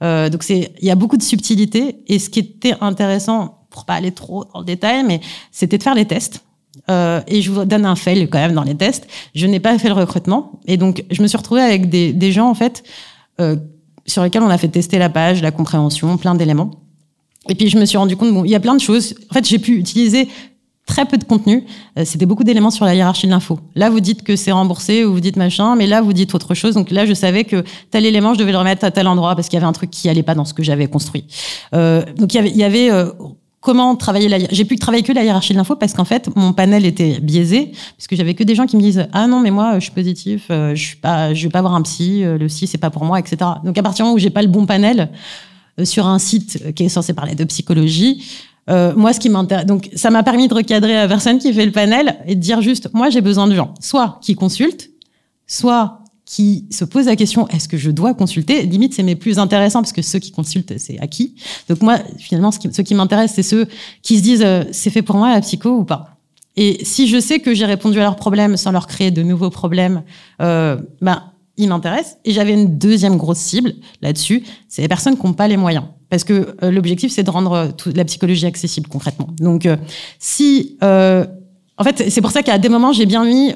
Euh, 0.04 0.30
donc 0.30 0.44
c'est, 0.44 0.74
il 0.80 0.88
y 0.88 0.92
a 0.92 0.96
beaucoup 0.96 1.18
de 1.18 1.24
subtilité. 1.24 1.98
Et 2.08 2.20
ce 2.20 2.30
qui 2.30 2.40
était 2.40 2.76
intéressant, 2.82 3.60
pour 3.70 3.86
pas 3.86 3.96
aller 3.96 4.12
trop 4.12 4.46
dans 4.54 4.60
le 4.60 4.66
détail, 4.66 5.04
mais 5.04 5.22
c'était 5.52 5.78
de 5.78 5.84
faire 5.84 5.96
les 5.96 6.06
tests. 6.06 6.44
Euh, 6.90 7.22
et 7.28 7.42
je 7.42 7.52
vous 7.52 7.66
donne 7.66 7.86
un 7.86 7.96
fail 7.96 8.28
quand 8.30 8.40
même 8.40 8.54
dans 8.54 8.64
les 8.64 8.76
tests. 8.76 9.08
Je 9.36 9.46
n'ai 9.48 9.60
pas 9.60 9.78
fait 9.78 9.90
le 9.90 9.94
recrutement. 9.94 10.60
Et 10.66 10.78
donc, 10.78 11.04
je 11.12 11.22
me 11.22 11.28
suis 11.28 11.38
retrouvée 11.38 11.62
avec 11.62 11.90
des, 11.90 12.14
des 12.14 12.32
gens, 12.32 12.50
en 12.50 12.56
fait, 12.56 12.84
euh, 13.40 13.56
sur 14.06 14.24
lesquels 14.24 14.44
on 14.44 14.50
a 14.50 14.58
fait 14.58 14.70
tester 14.70 14.98
la 14.98 15.10
page, 15.10 15.42
la 15.42 15.52
compréhension, 15.52 16.18
plein 16.18 16.36
d'éléments. 16.36 16.72
Et 17.48 17.56
puis, 17.56 17.70
je 17.70 17.78
me 17.78 17.86
suis 17.86 17.98
rendu 17.98 18.16
compte, 18.16 18.34
bon, 18.34 18.44
il 18.46 18.52
y 18.52 18.56
a 18.56 18.60
plein 18.60 18.76
de 18.76 18.82
choses. 18.82 19.16
En 19.30 19.34
fait, 19.34 19.48
j'ai 19.48 19.60
pu 19.60 19.78
utiliser 19.78 20.28
très 20.90 21.06
peu 21.06 21.18
de 21.18 21.24
contenu. 21.24 21.64
Euh, 21.98 22.04
c'était 22.04 22.26
beaucoup 22.26 22.44
d'éléments 22.44 22.72
sur 22.72 22.84
la 22.84 22.96
hiérarchie 22.96 23.28
de 23.28 23.32
l'info. 23.32 23.60
Là, 23.76 23.92
vous 23.92 24.00
dites 24.00 24.24
que 24.24 24.36
c'est 24.36 24.52
remboursé 24.52 25.06
ou 25.06 25.14
vous 25.14 25.20
dites 25.20 25.38
machin, 25.38 25.76
mais 25.76 25.86
là, 25.86 26.02
vous 26.02 26.14
dites 26.14 26.34
autre 26.34 26.56
chose. 26.56 26.74
Donc 26.74 26.90
là, 26.90 27.06
je 27.06 27.14
savais 27.14 27.44
que 27.44 27.64
tel 27.92 28.06
élément, 28.08 28.34
je 28.34 28.40
devais 28.40 28.52
le 28.52 28.58
remettre 28.58 28.84
à 28.84 28.92
tel 28.92 29.08
endroit 29.08 29.36
parce 29.36 29.48
qu'il 29.48 29.58
y 29.58 29.62
avait 29.62 29.70
un 29.70 29.72
truc 29.72 29.92
qui 29.92 30.10
allait 30.10 30.24
pas 30.24 30.34
dans 30.34 30.46
ce 30.46 30.54
que 30.56 30.64
j'avais 30.64 30.88
construit. 30.88 31.26
Euh, 31.76 32.04
donc 32.18 32.34
il 32.34 32.58
y 32.58 32.64
avait, 32.64 32.90
euh, 32.92 33.12
comment 33.62 33.96
travailler 33.96 34.30
la 34.30 34.40
j'ai 34.52 34.66
pu 34.66 34.78
travailler 34.78 35.04
que 35.04 35.12
la 35.12 35.24
hiérarchie 35.24 35.54
de 35.54 35.60
l'info 35.60 35.76
parce 35.76 35.94
qu'en 35.94 36.06
fait 36.06 36.34
mon 36.36 36.54
panel 36.54 36.86
était 36.86 37.20
biaisé 37.20 37.74
puisque 37.98 38.16
j'avais 38.16 38.34
que 38.34 38.46
des 38.46 38.56
gens 38.56 38.66
qui 38.66 38.78
me 38.78 38.82
disent 38.82 39.06
ah 39.12 39.28
non 39.28 39.42
mais 39.42 39.52
moi 39.52 39.76
je 39.76 39.84
suis 39.84 39.92
positif 39.92 40.46
je 40.50 40.76
suis 40.76 40.96
pas 40.96 41.34
je 41.34 41.44
vais 41.44 41.50
pas 41.50 41.60
voir 41.60 41.76
un 41.76 41.82
psy 41.82 42.22
le 42.24 42.48
psy 42.48 42.68
c'est 42.68 42.78
pas 42.78 42.90
pour 42.90 43.04
moi 43.04 43.20
etc 43.20 43.36
donc 43.66 43.78
à 43.78 43.84
partir 43.84 43.98
du 43.98 44.08
moment 44.08 44.16
où 44.16 44.18
j'ai 44.18 44.30
pas 44.30 44.44
le 44.44 44.48
bon 44.48 44.66
panel 44.66 45.10
sur 45.84 46.08
un 46.08 46.20
site 46.20 46.74
qui 46.74 46.86
est 46.86 46.90
censé 46.90 47.14
parler 47.14 47.36
de 47.36 47.44
psychologie 47.44 48.24
euh, 48.70 48.94
moi, 48.96 49.14
ce 49.14 49.20
qui 49.20 49.30
m'intéresse, 49.30 49.66
donc 49.66 49.90
ça 49.96 50.10
m'a 50.10 50.24
permis 50.24 50.48
de 50.48 50.54
recadrer 50.54 50.94
la 50.94 51.08
personne 51.08 51.40
qui 51.40 51.54
fait 51.54 51.66
le 51.66 51.72
panel 51.72 52.18
et 52.28 52.36
de 52.36 52.40
dire 52.40 52.62
juste, 52.62 52.90
moi, 52.94 53.10
j'ai 53.10 53.22
besoin 53.22 53.48
de 53.48 53.56
gens, 53.56 53.74
soit 53.80 54.20
qui 54.22 54.36
consultent, 54.36 54.90
soit 55.48 56.00
qui 56.26 56.68
se 56.70 56.86
posent 56.86 57.08
la 57.08 57.16
question, 57.16 57.48
est-ce 57.48 57.68
que 57.68 57.78
je 57.78 57.90
dois 57.90 58.14
consulter? 58.14 58.62
Limite, 58.62 58.94
c'est 58.94 59.02
mes 59.02 59.16
plus 59.16 59.40
intéressants 59.40 59.82
parce 59.82 59.94
que 59.94 60.04
ceux 60.04 60.20
qui 60.20 60.32
consultent, 60.32 60.78
c'est 60.78 61.00
acquis. 61.00 61.34
Donc 61.68 61.82
moi, 61.82 61.98
finalement, 62.20 62.52
ce 62.52 62.60
qui, 62.60 62.94
m'intéressent, 62.94 63.36
c'est 63.36 63.44
ceux 63.44 63.68
qui 64.04 64.18
se 64.18 64.22
disent, 64.22 64.44
euh, 64.44 64.64
c'est 64.72 64.92
fait 64.92 65.02
pour 65.02 65.18
moi 65.18 65.32
la 65.32 65.42
psycho 65.42 65.72
ou 65.72 65.86
pas? 65.86 66.18
Et 66.56 66.86
si 66.86 67.08
je 67.08 67.20
sais 67.20 67.40
que 67.40 67.56
j'ai 67.56 67.66
répondu 67.66 68.00
à 68.00 68.04
leurs 68.04 68.16
problèmes 68.16 68.58
sans 68.58 68.72
leur 68.72 68.86
créer 68.86 69.10
de 69.10 69.24
nouveaux 69.24 69.50
problèmes, 69.50 70.04
euh, 70.42 70.78
ben 71.02 71.24
il 71.58 71.70
m'intéresse. 71.70 72.18
Et 72.26 72.32
j'avais 72.32 72.54
une 72.54 72.78
deuxième 72.78 73.18
grosse 73.18 73.40
cible 73.40 73.74
là-dessus, 74.02 74.44
c'est 74.68 74.84
les 74.84 74.88
personnes 74.88 75.18
qui 75.18 75.26
n'ont 75.26 75.34
pas 75.34 75.48
les 75.48 75.58
moyens. 75.58 75.86
Parce 76.10 76.24
que 76.24 76.56
euh, 76.64 76.72
l'objectif, 76.72 77.12
c'est 77.12 77.24
de 77.24 77.30
rendre 77.30 77.52
euh, 77.54 77.68
toute 77.76 77.96
la 77.96 78.06
psychologie 78.06 78.46
accessible 78.46 78.88
concrètement. 78.88 79.28
Donc, 79.40 79.66
euh, 79.66 79.78
si... 80.18 80.78
en 80.82 81.84
fait, 81.84 82.10
c'est 82.10 82.22
pour 82.22 82.32
ça 82.32 82.44
qu'à 82.44 82.58
des 82.58 82.70
moments, 82.70 82.92
j'ai 82.92 83.06
bien 83.06 83.24
mis 83.24 83.54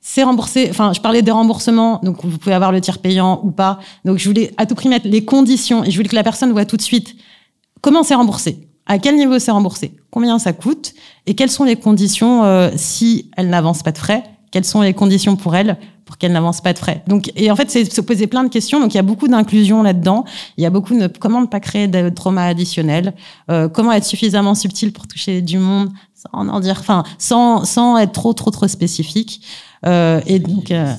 c'est 0.00 0.24
remboursé. 0.24 0.66
Enfin, 0.70 0.92
je 0.92 1.00
parlais 1.00 1.22
des 1.22 1.30
remboursements, 1.30 2.00
donc 2.02 2.24
vous 2.24 2.38
pouvez 2.38 2.54
avoir 2.54 2.72
le 2.72 2.80
tiers 2.80 2.98
payant 2.98 3.40
ou 3.44 3.52
pas. 3.52 3.78
Donc, 4.04 4.18
je 4.18 4.28
voulais 4.28 4.52
à 4.56 4.66
tout 4.66 4.74
prix 4.74 4.88
mettre 4.88 5.06
les 5.06 5.24
conditions 5.24 5.84
et 5.84 5.90
je 5.90 5.96
voulais 5.96 6.08
que 6.08 6.16
la 6.16 6.24
personne 6.24 6.50
voit 6.50 6.64
tout 6.64 6.76
de 6.76 6.82
suite 6.82 7.14
comment 7.80 8.02
c'est 8.02 8.16
remboursé, 8.16 8.66
à 8.86 8.98
quel 8.98 9.14
niveau 9.14 9.38
c'est 9.38 9.52
remboursé, 9.52 9.92
combien 10.10 10.40
ça 10.40 10.52
coûte 10.52 10.94
et 11.26 11.34
quelles 11.34 11.50
sont 11.50 11.62
les 11.62 11.76
conditions 11.76 12.70
si 12.76 13.30
elle 13.36 13.48
n'avance 13.48 13.84
pas 13.84 13.92
de 13.92 13.98
frais, 13.98 14.24
quelles 14.52 14.64
sont 14.64 14.82
les 14.82 14.94
conditions 14.94 15.34
pour 15.34 15.56
elle 15.56 15.76
pour 16.04 16.18
qu'elle 16.18 16.32
n'avance 16.32 16.60
pas 16.60 16.72
de 16.72 16.78
frais. 16.78 17.02
Donc, 17.06 17.32
et 17.36 17.50
en 17.50 17.56
fait, 17.56 17.70
c'est 17.70 17.90
se 17.90 18.00
poser 18.00 18.26
plein 18.26 18.44
de 18.44 18.48
questions. 18.48 18.80
Donc, 18.80 18.92
il 18.92 18.96
y 18.96 19.00
a 19.00 19.04
beaucoup 19.04 19.28
d'inclusion 19.28 19.82
là-dedans. 19.82 20.24
Il 20.58 20.62
y 20.62 20.66
a 20.66 20.70
beaucoup 20.70 20.94
de 20.98 21.06
comment 21.06 21.40
ne 21.40 21.46
pas 21.46 21.60
créer 21.60 21.88
de 21.88 22.10
trauma 22.10 22.44
additionnel, 22.44 23.14
euh, 23.50 23.68
comment 23.68 23.92
être 23.92 24.04
suffisamment 24.04 24.54
subtil 24.54 24.92
pour 24.92 25.06
toucher 25.08 25.40
du 25.40 25.58
monde, 25.58 25.90
sans 26.14 26.48
en 26.48 26.60
dire, 26.60 26.76
enfin, 26.78 27.02
sans 27.18 27.64
sans 27.64 27.96
être 27.98 28.12
trop 28.12 28.34
trop 28.34 28.50
trop 28.50 28.68
spécifique. 28.68 29.40
Euh, 29.86 30.20
et 30.26 30.38
donc. 30.38 30.70
Euh, 30.70 30.92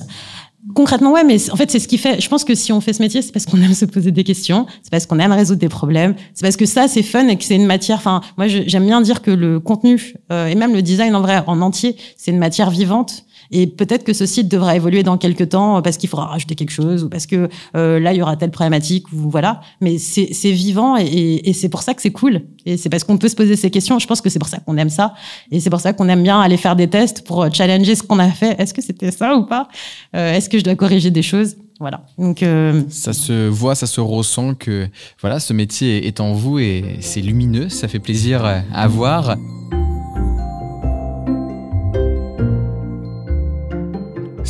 concrètement, 0.74 1.12
ouais, 1.12 1.24
mais 1.24 1.50
en 1.50 1.56
fait, 1.56 1.70
c'est 1.70 1.78
ce 1.78 1.88
qui 1.88 1.98
fait. 1.98 2.20
Je 2.20 2.28
pense 2.28 2.44
que 2.44 2.54
si 2.54 2.72
on 2.72 2.80
fait 2.80 2.92
ce 2.92 3.02
métier, 3.02 3.20
c'est 3.22 3.32
parce 3.32 3.44
qu'on 3.44 3.60
aime 3.60 3.74
se 3.74 3.84
poser 3.84 4.10
des 4.10 4.24
questions, 4.24 4.66
c'est 4.82 4.90
parce 4.90 5.06
qu'on 5.06 5.18
aime 5.18 5.32
résoudre 5.32 5.60
des 5.60 5.68
problèmes, 5.68 6.14
c'est 6.32 6.42
parce 6.42 6.56
que 6.56 6.66
ça, 6.66 6.88
c'est 6.88 7.02
fun 7.02 7.28
et 7.28 7.36
que 7.36 7.44
c'est 7.44 7.56
une 7.56 7.66
matière. 7.66 7.98
Enfin, 7.98 8.20
moi, 8.36 8.48
j'aime 8.48 8.86
bien 8.86 9.00
dire 9.00 9.22
que 9.22 9.30
le 9.30 9.60
contenu 9.60 10.14
euh, 10.32 10.46
et 10.46 10.54
même 10.54 10.72
le 10.72 10.82
design 10.82 11.14
en 11.14 11.20
vrai, 11.20 11.42
en 11.46 11.60
entier, 11.60 11.96
c'est 12.16 12.30
une 12.30 12.38
matière 12.38 12.70
vivante 12.70 13.23
et 13.50 13.66
peut-être 13.66 14.04
que 14.04 14.12
ce 14.12 14.26
site 14.26 14.48
devra 14.48 14.76
évoluer 14.76 15.02
dans 15.02 15.18
quelques 15.18 15.50
temps 15.50 15.82
parce 15.82 15.96
qu'il 15.96 16.08
faudra 16.08 16.26
rajouter 16.26 16.54
quelque 16.54 16.70
chose 16.70 17.04
ou 17.04 17.08
parce 17.08 17.26
que 17.26 17.48
euh, 17.76 18.00
là, 18.00 18.12
il 18.12 18.18
y 18.18 18.22
aura 18.22 18.36
telle 18.36 18.50
problématique 18.50 19.10
ou 19.12 19.30
voilà. 19.30 19.60
Mais 19.80 19.98
c'est 19.98 20.52
vivant 20.52 20.96
et, 20.96 21.52
c'est 21.54 21.68
pour 21.68 21.82
ça 21.82 21.94
que 21.94 22.02
c'est 22.02 22.10
cool. 22.10 22.42
Et 22.66 22.76
c'est 22.76 22.88
parce 22.88 23.04
qu'on 23.04 23.18
peut 23.18 23.28
se 23.28 23.36
poser 23.36 23.56
ces 23.56 23.70
questions. 23.70 23.98
Je 23.98 24.06
pense 24.06 24.20
que 24.20 24.30
c'est 24.30 24.38
pour 24.38 24.48
ça 24.48 24.58
qu'on 24.58 24.76
aime 24.76 24.90
ça. 24.90 25.14
Et 25.50 25.60
c'est 25.60 25.70
pour 25.70 25.80
ça 25.80 25.92
qu'on 25.92 26.08
aime 26.08 26.22
bien 26.22 26.40
aller 26.40 26.56
faire 26.56 26.76
des 26.76 26.88
tests 26.88 27.24
pour 27.24 27.52
challenger 27.52 27.94
ce 27.94 28.02
qu'on 28.02 28.18
a 28.18 28.30
fait. 28.30 28.60
Est-ce 28.60 28.74
que 28.74 28.82
c'était 28.82 29.10
ça 29.10 29.36
ou 29.36 29.44
pas? 29.44 29.68
Euh, 30.16 30.34
Est-ce 30.34 30.48
que 30.48 30.58
je 30.58 30.64
dois 30.64 30.74
corriger 30.74 31.10
des 31.10 31.22
choses? 31.22 31.56
Voilà. 31.80 32.04
Donc 32.18 32.42
euh... 32.42 32.82
ça 32.88 33.12
se 33.12 33.48
voit, 33.48 33.74
ça 33.74 33.86
se 33.86 34.00
ressent 34.00 34.54
que 34.54 34.88
voilà, 35.20 35.40
ce 35.40 35.52
métier 35.52 36.06
est 36.06 36.20
en 36.20 36.32
vous 36.32 36.60
et 36.60 36.96
c'est 37.00 37.20
lumineux, 37.20 37.68
ça 37.68 37.88
fait 37.88 37.98
plaisir 37.98 38.44
à 38.72 38.88
voir. 38.88 39.36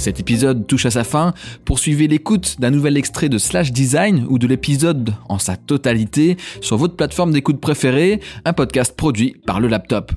Cet 0.05 0.21
épisode 0.21 0.67
touche 0.67 0.85
à 0.85 0.91
sa 0.91 1.03
fin. 1.03 1.33
Poursuivez 1.65 2.09
l'écoute 2.09 2.57
d'un 2.61 2.71
nouvel 2.71 2.99
extrait 2.99 3.31
de 3.31 3.39
Slash 3.39 3.73
Design 3.73 4.27
ou 4.29 4.39
de 4.39 4.47
l'épisode 4.47 5.15
en 5.31 5.39
sa 5.39 5.57
totalité 5.57 6.37
sur 6.61 6.77
votre 6.77 6.95
plateforme 6.95 7.33
d'écoute 7.33 7.59
préférée, 7.59 8.21
un 8.45 8.53
podcast 8.53 8.95
produit 8.95 9.35
par 9.47 9.61
le 9.61 9.69
laptop. 9.69 10.13